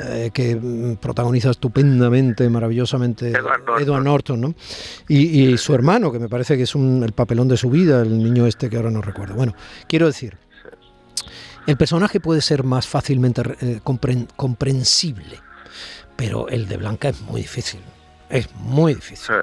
eh, 0.04 0.32
que 0.34 0.58
mm, 0.58 0.98
protagoniza 0.98 1.52
estupendamente, 1.52 2.50
maravillosamente 2.50 3.30
Edward 3.30 4.04
Norton, 4.04 4.42
¿no? 4.42 4.54
Y, 5.08 5.52
y, 5.52 5.58
su 5.58 5.74
hermano, 5.74 6.12
que 6.12 6.20
me 6.20 6.28
parece 6.28 6.58
que 6.58 6.64
es 6.64 6.76
un, 6.76 7.02
el 7.04 7.14
papelón 7.14 7.48
de 7.48 7.56
su 7.56 7.70
vida 7.70 7.77
el 7.84 8.24
niño 8.24 8.48
este 8.48 8.70
que 8.70 8.78
ahora 8.78 8.92
no 8.92 9.02
recuerdo. 9.02 9.36
Bueno, 9.36 9.54
quiero 9.88 10.08
decir, 10.08 10.38
el 11.66 11.78
personaje 11.78 12.20
puede 12.20 12.42
ser 12.42 12.64
más 12.64 12.88
fácilmente 12.88 13.42
eh, 13.62 13.80
comprensible, 14.36 15.42
pero 16.16 16.48
el 16.48 16.68
de 16.68 16.78
Blanca 16.78 17.10
es 17.10 17.22
muy 17.22 17.42
difícil. 17.42 17.82
Es 18.30 18.54
muy 18.56 18.96
difícil. 18.96 19.36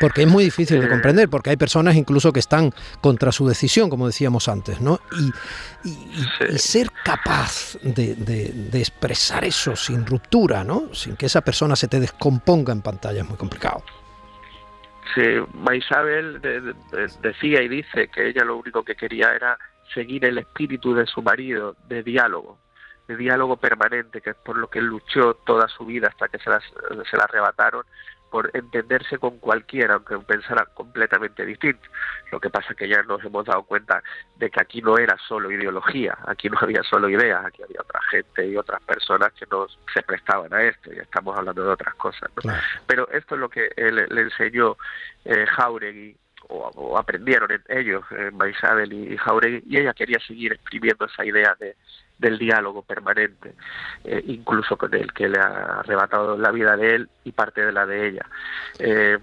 porque 0.00 0.22
es 0.22 0.28
muy 0.28 0.44
difícil 0.44 0.80
de 0.80 0.88
comprender, 0.88 1.28
porque 1.28 1.50
hay 1.50 1.56
personas 1.56 1.94
incluso 1.94 2.32
que 2.32 2.40
están 2.40 2.72
contra 3.00 3.30
su 3.30 3.46
decisión, 3.46 3.88
como 3.88 4.08
decíamos 4.08 4.48
antes, 4.48 4.80
¿no? 4.80 5.00
Y, 5.84 6.58
ser 6.58 6.90
capaz 7.04 7.76
de, 7.82 8.14
de, 8.16 8.78
expresar 8.80 9.44
eso 9.44 9.76
sin 9.76 10.04
ruptura, 10.04 10.64
¿no? 10.64 10.92
Sin 10.92 11.14
que 11.16 11.26
esa 11.26 11.42
persona 11.42 11.76
se 11.76 11.86
te 11.86 12.00
descomponga 12.00 12.72
en 12.72 12.82
pantalla 12.82 13.22
es 13.22 13.28
muy 13.28 13.36
complicado. 13.36 13.84
Sí, 15.14 15.22
Maisabel 15.52 16.40
decía 17.20 17.62
y 17.62 17.68
dice 17.68 18.08
que 18.08 18.28
ella 18.28 18.44
lo 18.44 18.56
único 18.56 18.82
que 18.82 18.96
quería 18.96 19.34
era 19.34 19.58
seguir 19.92 20.24
el 20.24 20.38
espíritu 20.38 20.94
de 20.94 21.06
su 21.06 21.22
marido, 21.22 21.76
de 21.88 22.02
diálogo, 22.02 22.58
de 23.06 23.16
diálogo 23.16 23.56
permanente, 23.56 24.20
que 24.20 24.30
es 24.30 24.36
por 24.36 24.56
lo 24.56 24.68
que 24.68 24.80
luchó 24.80 25.34
toda 25.34 25.68
su 25.68 25.84
vida 25.84 26.08
hasta 26.08 26.28
que 26.28 26.38
se, 26.38 26.44
se 26.44 27.16
la 27.16 27.24
arrebataron 27.24 27.84
por 28.34 28.50
entenderse 28.52 29.16
con 29.18 29.38
cualquiera, 29.38 29.94
aunque 29.94 30.18
pensara 30.18 30.66
completamente 30.74 31.46
distinto. 31.46 31.88
Lo 32.32 32.40
que 32.40 32.50
pasa 32.50 32.72
es 32.72 32.76
que 32.76 32.88
ya 32.88 33.00
nos 33.04 33.24
hemos 33.24 33.44
dado 33.46 33.62
cuenta 33.62 34.02
de 34.34 34.50
que 34.50 34.60
aquí 34.60 34.82
no 34.82 34.98
era 34.98 35.16
solo 35.28 35.52
ideología, 35.52 36.18
aquí 36.26 36.50
no 36.50 36.58
había 36.60 36.82
solo 36.82 37.08
ideas, 37.08 37.46
aquí 37.46 37.62
había 37.62 37.80
otra 37.80 38.00
gente 38.10 38.44
y 38.44 38.56
otras 38.56 38.82
personas 38.82 39.32
que 39.34 39.46
no 39.48 39.68
se 39.68 40.02
prestaban 40.02 40.52
a 40.52 40.64
esto, 40.64 40.92
y 40.92 40.98
estamos 40.98 41.38
hablando 41.38 41.62
de 41.62 41.70
otras 41.74 41.94
cosas. 41.94 42.28
Pero 42.88 43.08
esto 43.12 43.36
es 43.36 43.40
lo 43.40 43.48
que 43.48 43.68
le 43.76 44.20
enseñó 44.22 44.78
eh, 45.24 45.46
Jauregui 45.46 46.16
o, 46.48 46.98
aprendieron 46.98 47.50
ellos, 47.68 48.04
en 48.10 48.36
Maisabel 48.36 48.92
y 48.92 49.16
Jauregui, 49.16 49.62
y 49.64 49.78
ella 49.78 49.94
quería 49.94 50.18
seguir 50.18 50.54
exprimiendo 50.54 51.04
esa 51.04 51.24
idea 51.24 51.54
de, 51.60 51.76
del 52.24 52.38
diálogo 52.38 52.82
permanente, 52.82 53.54
eh, 54.02 54.22
incluso 54.28 54.76
con 54.78 54.94
el 54.94 55.12
que 55.12 55.28
le 55.28 55.38
ha 55.38 55.80
arrebatado 55.80 56.38
la 56.38 56.50
vida 56.50 56.74
de 56.76 56.94
él 56.94 57.08
y 57.24 57.32
parte 57.32 57.64
de 57.64 57.72
la 57.72 57.84
de 57.84 58.08
ella. 58.08 58.26
Eh, 58.78 59.18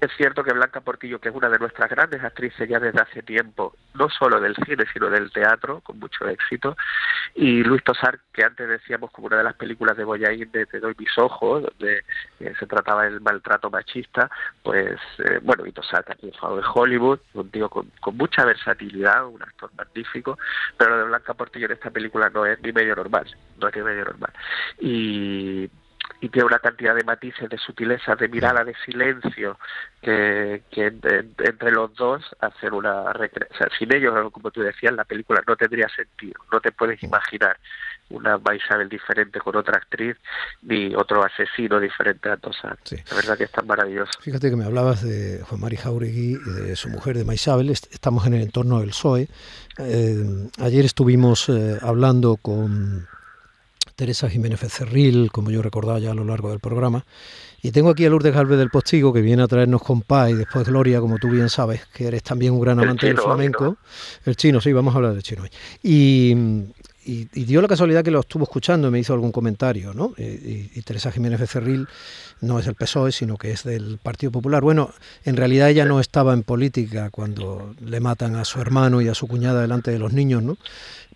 es 0.00 0.10
cierto 0.16 0.42
que 0.42 0.52
Blanca 0.52 0.80
Portillo, 0.80 1.20
que 1.20 1.28
es 1.28 1.34
una 1.34 1.48
de 1.48 1.58
nuestras 1.58 1.90
grandes 1.90 2.22
actrices 2.24 2.68
ya 2.68 2.80
desde 2.80 3.00
hace 3.00 3.22
tiempo, 3.22 3.74
no 3.94 4.08
solo 4.08 4.40
del 4.40 4.56
cine, 4.64 4.84
sino 4.92 5.10
del 5.10 5.30
teatro, 5.30 5.80
con 5.80 5.98
mucho 5.98 6.26
éxito, 6.26 6.76
y 7.34 7.62
Luis 7.62 7.84
Tosar, 7.84 8.18
que 8.32 8.44
antes 8.44 8.68
decíamos 8.68 9.10
como 9.10 9.26
una 9.26 9.36
de 9.38 9.44
las 9.44 9.54
películas 9.54 9.96
de 9.96 10.04
Boyain 10.04 10.50
de 10.50 10.66
Te 10.66 10.80
doy 10.80 10.94
mis 10.98 11.16
ojos, 11.18 11.64
donde 11.64 12.04
eh, 12.40 12.54
se 12.58 12.66
trataba 12.66 13.04
del 13.04 13.20
maltrato 13.20 13.70
machista, 13.70 14.30
pues, 14.62 14.98
eh, 15.18 15.38
bueno, 15.42 15.66
y 15.66 15.72
Tosar 15.72 16.02
también 16.04 16.32
fue 16.38 16.56
de 16.56 16.62
Hollywood, 16.74 17.20
un 17.34 17.50
con 18.00 18.16
mucha 18.16 18.44
versatilidad, 18.44 19.26
un 19.26 19.42
actor 19.42 19.70
magnífico, 19.76 20.38
pero 20.78 20.90
lo 20.90 20.98
de 20.98 21.04
Blanca 21.04 21.34
Portillo 21.34 21.66
en 21.66 21.72
esta 21.72 21.90
película 21.90 22.30
no 22.30 22.46
es 22.46 22.60
ni 22.62 22.72
medio 22.72 22.96
normal, 22.96 23.26
no 23.58 23.68
es 23.68 23.76
ni 23.76 23.82
medio 23.82 24.04
normal. 24.04 24.32
Y 24.78 25.70
y 26.20 26.28
tiene 26.28 26.46
una 26.46 26.58
cantidad 26.58 26.94
de 26.94 27.04
matices, 27.04 27.48
de 27.48 27.58
sutileza, 27.58 28.14
de 28.14 28.28
mirada, 28.28 28.62
de 28.62 28.74
silencio, 28.84 29.58
que, 30.02 30.62
entre 30.72 31.70
los 31.70 31.94
dos 31.94 32.22
hacer 32.40 32.72
una... 32.74 33.02
O 33.02 33.56
sea, 33.56 33.68
sin 33.78 33.94
ellos, 33.94 34.30
como 34.32 34.50
tú 34.50 34.60
decías, 34.60 34.92
la 34.92 35.04
película 35.04 35.42
no 35.46 35.56
tendría 35.56 35.88
sentido. 35.88 36.34
No 36.52 36.60
te 36.60 36.72
puedes 36.72 37.02
imaginar 37.02 37.56
una 38.10 38.38
Isabel 38.54 38.88
diferente 38.88 39.38
con 39.38 39.56
otra 39.56 39.76
actriz, 39.78 40.16
ni 40.62 40.94
otro 40.94 41.24
asesino 41.24 41.78
diferente 41.78 42.28
a 42.28 42.36
Tosar. 42.36 42.76
La 43.08 43.16
verdad 43.16 43.38
que 43.38 43.44
es 43.44 43.52
tan 43.52 43.66
maravilloso. 43.66 44.12
Fíjate 44.20 44.50
que 44.50 44.56
me 44.56 44.64
hablabas 44.64 45.02
de 45.02 45.42
Juan 45.44 45.60
Mari 45.60 45.76
Jauregui 45.76 46.38
y 46.44 46.50
de 46.50 46.76
su 46.76 46.88
mujer, 46.88 47.16
de 47.16 47.24
Maisabel. 47.24 47.70
Estamos 47.70 48.26
en 48.26 48.34
el 48.34 48.42
entorno 48.42 48.80
del 48.80 48.90
PSOE. 48.90 49.28
Eh, 49.78 50.48
ayer 50.58 50.84
estuvimos 50.84 51.48
eh, 51.48 51.78
hablando 51.80 52.36
con 52.36 53.06
Teresa 54.00 54.30
Jiménez 54.30 54.60
Cerril, 54.60 55.30
como 55.30 55.50
yo 55.50 55.60
recordaba 55.60 55.98
ya 55.98 56.12
a 56.12 56.14
lo 56.14 56.24
largo 56.24 56.48
del 56.48 56.58
programa. 56.58 57.04
Y 57.60 57.70
tengo 57.70 57.90
aquí 57.90 58.06
a 58.06 58.08
Lourdes 58.08 58.34
Galvez 58.34 58.58
del 58.58 58.70
Postigo, 58.70 59.12
que 59.12 59.20
viene 59.20 59.42
a 59.42 59.46
traernos 59.46 59.82
compás 59.82 60.30
y 60.30 60.36
después 60.36 60.66
Gloria, 60.66 61.00
como 61.00 61.18
tú 61.18 61.28
bien 61.28 61.50
sabes, 61.50 61.82
que 61.92 62.06
eres 62.06 62.22
también 62.22 62.54
un 62.54 62.60
gran 62.62 62.80
amante 62.80 63.08
del 63.08 63.18
flamenco. 63.18 63.76
El 64.24 64.36
chino, 64.36 64.58
sí, 64.62 64.72
vamos 64.72 64.94
a 64.94 64.96
hablar 64.96 65.12
del 65.12 65.22
chino 65.22 65.42
hoy. 65.42 65.50
Y, 65.82 66.34
dio 67.44 67.60
la 67.60 67.68
casualidad 67.68 68.02
que 68.02 68.10
lo 68.10 68.20
estuvo 68.20 68.44
escuchando 68.44 68.88
y 68.88 68.90
me 68.90 69.00
hizo 69.00 69.12
algún 69.12 69.32
comentario, 69.32 69.92
¿no? 69.92 70.14
Y, 70.16 70.80
Teresa 70.80 71.12
Jiménez 71.12 71.38
Becerril 71.38 71.86
no 72.40 72.58
es 72.58 72.64
del 72.64 72.76
PSOE, 72.76 73.12
sino 73.12 73.36
que 73.36 73.50
es 73.50 73.64
del 73.64 73.98
Partido 74.02 74.32
Popular. 74.32 74.62
Bueno, 74.62 74.94
en 75.26 75.36
realidad 75.36 75.68
ella 75.68 75.84
no 75.84 76.00
estaba 76.00 76.32
en 76.32 76.42
política 76.42 77.10
cuando 77.10 77.74
le 77.84 78.00
matan 78.00 78.36
a 78.36 78.46
su 78.46 78.62
hermano 78.62 79.02
y 79.02 79.08
a 79.08 79.14
su 79.14 79.28
cuñada 79.28 79.60
delante 79.60 79.90
de 79.90 79.98
los 79.98 80.14
niños, 80.14 80.42
¿no? 80.42 80.56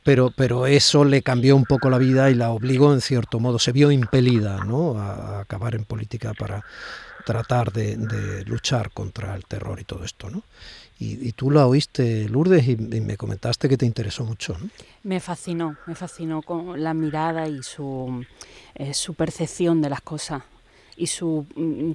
Pero, 0.05 0.31
pero 0.31 0.67
eso 0.67 1.05
le 1.05 1.23
cambió 1.23 1.57
un 1.57 1.65
poco 1.65 1.89
la 1.89 1.99
vida 1.99 2.31
y 2.31 2.35
la 2.35 2.51
obligó 2.51 2.93
en 2.93 3.01
cierto 3.01 3.41
modo, 3.41 3.59
se 3.59 3.73
vio 3.73 3.91
impelida 3.91 4.63
¿no? 4.63 4.99
a, 4.99 5.41
acabar 5.41 5.75
en 5.75 5.85
política 5.85 6.35
para 6.39 6.63
tratar 7.25 7.73
de, 7.73 8.45
luchar 8.45 8.91
contra 8.93 9.35
el 9.35 9.47
terror 9.47 9.81
y 9.81 9.85
todo 9.85 10.05
esto. 10.05 10.29
¿no? 10.29 10.43
Y, 10.99 11.33
tú 11.33 11.51
la 11.51 11.67
oíste, 11.67 12.29
Lourdes, 12.29 12.69
y, 12.69 12.77
me 12.77 13.17
comentaste 13.17 13.67
que 13.67 13.79
te 13.79 13.87
interesó 13.87 14.25
mucho. 14.25 14.57
¿no? 14.61 14.69
Me 15.05 15.21
fascinó, 15.21 15.77
me 15.87 15.95
fascinó 15.95 16.43
con 16.43 16.83
la 16.83 16.93
mirada 16.93 17.49
y 17.49 17.63
su, 17.63 18.25
eh, 18.75 18.93
percepción 19.17 19.81
de 19.81 19.89
las 19.89 20.03
cosas 20.03 20.43
y 20.99 21.07
su, 21.07 21.47
mm, 21.57 21.93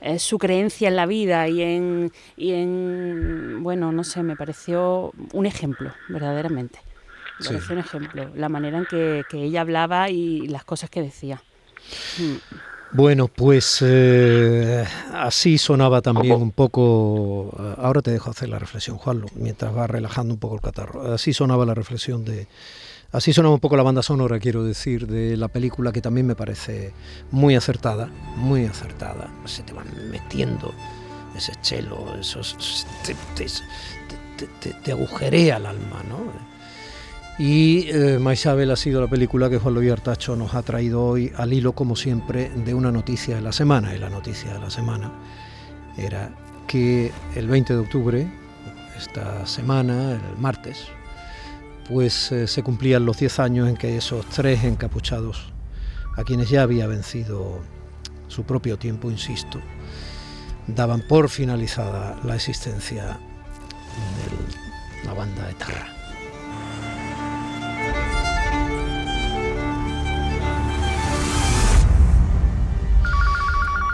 eh, 0.00 0.18
su 0.18 0.38
creencia 0.38 0.88
en 0.88 0.96
la 0.96 1.04
vida 1.04 1.46
y 1.46 1.60
en, 1.60 2.10
y 2.38 2.52
en, 2.52 3.62
bueno, 3.62 3.92
no 3.92 4.02
sé, 4.02 4.22
me 4.22 4.34
pareció 4.34 5.12
un 5.34 5.44
ejemplo, 5.44 5.92
verdaderamente 6.08 6.80
un 7.70 7.78
ejemplo, 7.78 8.30
la 8.34 8.48
manera 8.48 8.78
en 8.78 8.86
que, 8.86 9.24
ella 9.32 9.62
hablaba 9.62 10.10
y 10.10 10.46
las 10.48 10.64
cosas 10.64 10.90
que 10.90 11.02
decía. 11.02 11.42
Mm. 12.18 12.36
Bueno, 12.92 13.28
pues 13.28 13.84
eh, 13.86 14.84
así 15.14 15.58
sonaba 15.58 16.02
también 16.02 16.42
un 16.42 16.50
poco. 16.50 17.54
Eh, 17.56 17.74
ahora 17.78 18.02
te 18.02 18.10
dejo 18.10 18.30
hacer 18.30 18.48
la 18.48 18.58
reflexión, 18.58 18.96
Juanlo, 18.96 19.28
mientras 19.36 19.76
va 19.76 19.86
relajando 19.86 20.34
un 20.34 20.40
poco 20.40 20.56
el 20.56 20.60
catarro. 20.60 21.12
Así 21.12 21.32
sonaba 21.32 21.64
la 21.64 21.74
reflexión 21.74 22.24
de. 22.24 22.48
Así 23.12 23.32
sonaba 23.32 23.54
un 23.54 23.60
poco 23.60 23.76
la 23.76 23.84
banda 23.84 24.02
sonora, 24.02 24.40
quiero 24.40 24.64
decir, 24.64 25.06
de 25.06 25.36
la 25.36 25.48
película 25.48 25.92
que 25.92 26.00
también 26.00 26.26
me 26.26 26.34
parece 26.34 26.92
muy 27.30 27.54
acertada, 27.54 28.08
muy 28.36 28.66
acertada. 28.66 29.30
Se 29.44 29.62
te 29.62 29.72
van 29.72 29.86
metiendo 30.10 30.72
ese 31.36 31.52
chelo, 31.62 32.16
esos. 32.18 32.56
te, 33.04 33.14
te, 34.60 34.72
te 34.72 34.92
agujerea 34.92 35.58
el 35.58 35.66
alma, 35.66 36.02
¿no? 36.08 36.50
Y 37.40 37.88
eh, 37.88 38.18
Maisabel 38.18 38.70
ha 38.70 38.76
sido 38.76 39.00
la 39.00 39.06
película 39.06 39.48
que 39.48 39.56
Juan 39.56 39.72
Luis 39.72 39.90
Artacho 39.90 40.36
nos 40.36 40.54
ha 40.54 40.62
traído 40.62 41.02
hoy 41.02 41.32
al 41.34 41.54
hilo, 41.54 41.72
como 41.72 41.96
siempre, 41.96 42.50
de 42.50 42.74
una 42.74 42.92
noticia 42.92 43.36
de 43.36 43.40
la 43.40 43.50
semana. 43.50 43.94
Y 43.94 43.98
la 43.98 44.10
noticia 44.10 44.52
de 44.52 44.58
la 44.58 44.68
semana 44.68 45.10
era 45.96 46.36
que 46.68 47.10
el 47.34 47.48
20 47.48 47.72
de 47.72 47.78
octubre, 47.78 48.30
esta 48.94 49.46
semana, 49.46 50.16
el 50.16 50.38
martes, 50.38 50.88
pues 51.88 52.30
eh, 52.30 52.46
se 52.46 52.62
cumplían 52.62 53.06
los 53.06 53.16
10 53.16 53.38
años 53.38 53.70
en 53.70 53.78
que 53.78 53.96
esos 53.96 54.26
tres 54.26 54.62
encapuchados, 54.62 55.50
a 56.18 56.24
quienes 56.24 56.50
ya 56.50 56.60
había 56.60 56.86
vencido 56.88 57.60
su 58.28 58.44
propio 58.44 58.76
tiempo, 58.76 59.10
insisto, 59.10 59.62
daban 60.66 61.00
por 61.08 61.30
finalizada 61.30 62.20
la 62.22 62.34
existencia 62.34 63.06
de 63.06 65.06
la 65.06 65.14
banda 65.14 65.46
de 65.46 65.54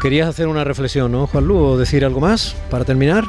Querías 0.00 0.28
hacer 0.28 0.46
una 0.46 0.64
reflexión, 0.64 1.12
¿no, 1.12 1.26
Juan 1.26 1.46
Lu? 1.46 1.56
¿O 1.58 1.78
decir 1.78 2.04
algo 2.04 2.20
más 2.20 2.54
para 2.70 2.84
terminar? 2.84 3.24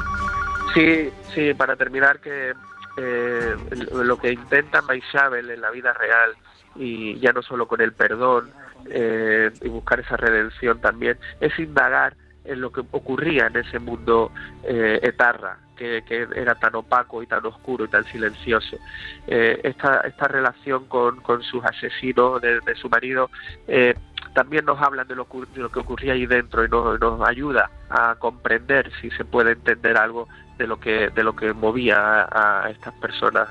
Sí, 0.74 1.10
sí, 1.34 1.54
para 1.54 1.76
terminar 1.76 2.20
que 2.20 2.52
eh, 2.98 3.56
lo 3.92 4.18
que 4.18 4.32
intenta 4.32 4.82
Maisabel 4.82 5.50
en 5.50 5.60
la 5.60 5.70
vida 5.70 5.92
real 5.92 6.32
y 6.76 7.18
ya 7.20 7.32
no 7.32 7.42
solo 7.42 7.66
con 7.66 7.80
el 7.80 7.92
perdón 7.92 8.50
eh, 8.90 9.50
y 9.62 9.68
buscar 9.68 10.00
esa 10.00 10.16
redención 10.16 10.80
también 10.80 11.18
es 11.40 11.58
indagar 11.58 12.14
en 12.48 12.60
lo 12.60 12.72
que 12.72 12.80
ocurría 12.90 13.46
en 13.46 13.56
ese 13.56 13.78
mundo 13.78 14.32
eh, 14.64 14.98
etarra, 15.02 15.58
que, 15.76 16.02
era 16.34 16.54
tan 16.54 16.74
opaco 16.74 17.22
y 17.22 17.26
tan 17.26 17.44
oscuro 17.46 17.84
y 17.84 17.88
tan 17.88 18.04
silencioso. 18.04 18.78
Eh, 19.26 19.60
esta, 19.62 20.00
esta 20.00 20.28
relación 20.28 20.86
con, 20.86 21.20
con 21.20 21.42
sus 21.42 21.62
asesinos, 21.64 22.40
de, 22.40 22.60
su 22.74 22.88
marido, 22.88 23.30
eh, 23.68 23.94
también 24.38 24.64
nos 24.64 24.80
hablan 24.80 25.08
de 25.08 25.16
lo, 25.16 25.26
de 25.52 25.60
lo, 25.60 25.68
que 25.68 25.80
ocurría 25.80 26.12
ahí 26.12 26.24
dentro 26.24 26.64
y 26.64 26.68
nos, 26.68 27.00
nos 27.00 27.20
ayuda 27.28 27.68
a 27.90 28.14
comprender 28.20 28.88
si 29.00 29.10
se 29.10 29.24
puede 29.24 29.50
entender 29.50 29.96
algo 29.96 30.28
de 30.56 30.68
lo 30.68 30.78
que 30.78 31.10
de 31.10 31.24
lo 31.24 31.34
que 31.34 31.52
movía 31.52 32.28
a, 32.30 32.70
estas 32.70 32.94
personas 33.00 33.48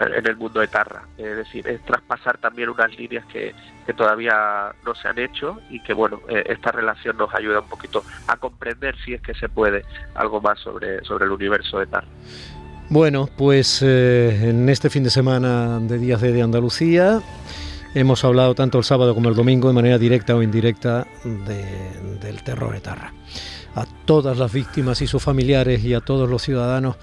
en 0.00 0.26
el 0.26 0.36
mundo 0.36 0.60
de 0.60 0.68
Tarra. 0.68 1.02
Es 1.18 1.36
decir, 1.36 1.68
es 1.68 1.84
traspasar 1.84 2.38
también 2.38 2.70
unas 2.70 2.90
líneas 2.98 3.26
que, 3.26 3.54
que 3.84 3.92
todavía 3.92 4.72
no 4.86 4.94
se 4.94 5.08
han 5.08 5.18
hecho 5.18 5.60
y 5.68 5.78
que 5.82 5.92
bueno, 5.92 6.20
eh, 6.30 6.42
esta 6.46 6.72
relación 6.72 7.18
nos 7.18 7.34
ayuda 7.34 7.60
un 7.60 7.68
poquito 7.68 8.02
a 8.28 8.38
comprender 8.38 8.96
si 9.04 9.12
es 9.12 9.20
que 9.20 9.34
se 9.34 9.50
puede 9.50 9.84
algo 10.14 10.40
más 10.40 10.58
sobre, 10.60 11.04
sobre 11.04 11.26
el 11.26 11.32
universo 11.32 11.80
de 11.80 11.86
Tarra. 11.86 12.08
Bueno, 12.88 13.28
pues 13.36 13.82
eh, 13.82 14.48
en 14.48 14.70
este 14.70 14.88
fin 14.88 15.04
de 15.04 15.10
semana 15.10 15.78
de 15.80 15.98
Días 15.98 16.22
de 16.22 16.40
Andalucía 16.40 17.20
hemos 17.98 18.24
hablado 18.24 18.54
tanto 18.54 18.78
el 18.78 18.84
sábado 18.84 19.14
como 19.14 19.28
el 19.28 19.34
domingo 19.34 19.68
de 19.68 19.74
manera 19.74 19.98
directa 19.98 20.36
o 20.36 20.42
indirecta 20.42 21.06
del 21.24 22.42
terror 22.44 22.76
etarra. 22.76 23.12
A 23.74 23.86
todas 24.04 24.38
las 24.38 24.52
víctimas 24.52 25.02
y 25.02 25.06
sus 25.06 25.22
familiares 25.22 25.84
y 25.84 25.94
a 25.94 26.00
todos 26.00 26.28
los 26.30 26.42
ciudadanos 26.42 26.96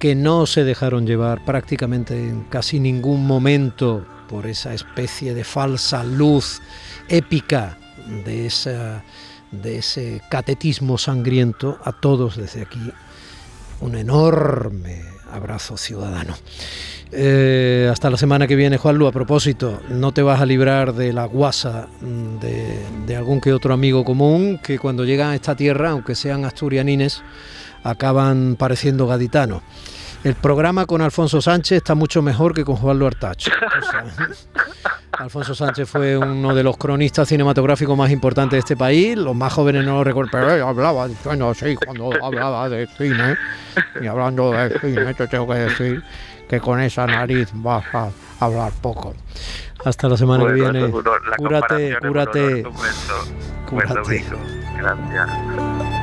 que 0.00 0.14
no 0.14 0.46
se 0.46 0.64
dejaron 0.64 1.06
llevar 1.06 1.44
prácticamente 1.44 2.28
en 2.28 2.42
casi 2.44 2.80
ningún 2.80 3.26
momento 3.26 4.04
por 4.28 4.46
esa 4.46 4.74
especie 4.74 5.32
de 5.32 5.44
falsa 5.44 6.02
luz 6.02 6.60
épica 7.08 7.78
de, 8.24 8.52
de 9.52 9.78
ese 9.78 10.22
catetismo 10.28 10.98
sangriento, 10.98 11.78
a 11.84 11.92
todos 11.92 12.36
desde 12.36 12.62
aquí 12.62 12.92
un 13.80 13.94
enorme 13.94 15.02
abrazo 15.30 15.76
ciudadano. 15.76 16.34
Eh, 17.12 17.88
hasta 17.90 18.10
la 18.10 18.16
semana 18.16 18.46
que 18.46 18.56
viene, 18.56 18.78
Juanlu. 18.78 19.06
A 19.06 19.12
propósito, 19.12 19.80
no 19.88 20.12
te 20.12 20.22
vas 20.22 20.40
a 20.40 20.46
librar 20.46 20.92
de 20.92 21.12
la 21.12 21.24
guasa 21.24 21.88
de, 22.00 22.78
de, 23.06 23.16
algún 23.16 23.40
que 23.40 23.52
otro 23.52 23.72
amigo 23.72 24.04
común 24.04 24.58
que 24.62 24.78
cuando 24.78 25.04
llegan 25.04 25.30
a 25.30 25.34
esta 25.34 25.54
tierra, 25.54 25.90
aunque 25.90 26.14
sean 26.14 26.44
asturianines, 26.44 27.22
acaban 27.84 28.56
pareciendo 28.58 29.06
gaditanos. 29.06 29.62
El 30.26 30.34
programa 30.34 30.86
con 30.86 31.02
Alfonso 31.02 31.40
Sánchez 31.40 31.76
está 31.76 31.94
mucho 31.94 32.20
mejor 32.20 32.52
que 32.52 32.64
con 32.64 32.74
Juan 32.74 32.98
Luartacho. 32.98 33.52
Alfonso 35.12 35.54
Sánchez 35.54 35.88
fue 35.88 36.18
uno 36.18 36.52
de 36.52 36.64
los 36.64 36.76
cronistas 36.76 37.28
cinematográficos 37.28 37.96
más 37.96 38.10
importantes 38.10 38.56
de 38.56 38.58
este 38.58 38.76
país. 38.76 39.16
Los 39.16 39.36
más 39.36 39.52
jóvenes 39.52 39.84
no 39.84 39.98
lo 39.98 40.02
recuerdan, 40.02 40.32
pero 40.32 40.66
hablaba, 40.66 41.06
bueno, 41.22 41.54
sí, 41.54 41.76
cuando 41.76 42.10
hablaba 42.20 42.68
de 42.68 42.88
cine. 42.88 43.36
Y 44.02 44.08
hablando 44.08 44.50
de 44.50 44.76
cine, 44.80 45.14
te 45.14 45.28
tengo 45.28 45.46
que 45.46 45.54
decir 45.60 46.02
que 46.48 46.58
con 46.58 46.80
esa 46.80 47.06
nariz 47.06 47.50
vas 47.52 47.84
a 47.94 48.08
hablar 48.40 48.72
poco. 48.82 49.14
Hasta 49.84 50.08
la 50.08 50.16
semana 50.16 50.44
que 50.44 50.54
viene. 50.54 50.90
cúrate, 50.90 51.98
cúrate. 52.00 52.64
Cúrate. 53.64 54.24
Gracias. 54.76 55.95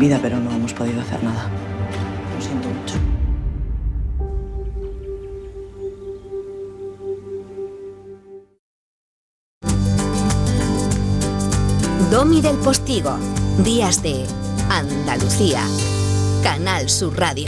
Vida, 0.00 0.18
pero 0.20 0.40
no 0.40 0.50
hemos 0.50 0.72
podido 0.72 1.00
hacer 1.00 1.22
nada. 1.22 1.48
Lo 2.34 2.42
siento 2.42 2.68
mucho. 2.68 2.96
Domi 12.10 12.40
del 12.40 12.56
Postigo. 12.56 13.16
Días 13.62 14.02
de 14.02 14.24
Andalucía. 14.70 15.62
Canal 16.42 16.88
Sur 16.88 17.16
Radio. 17.16 17.46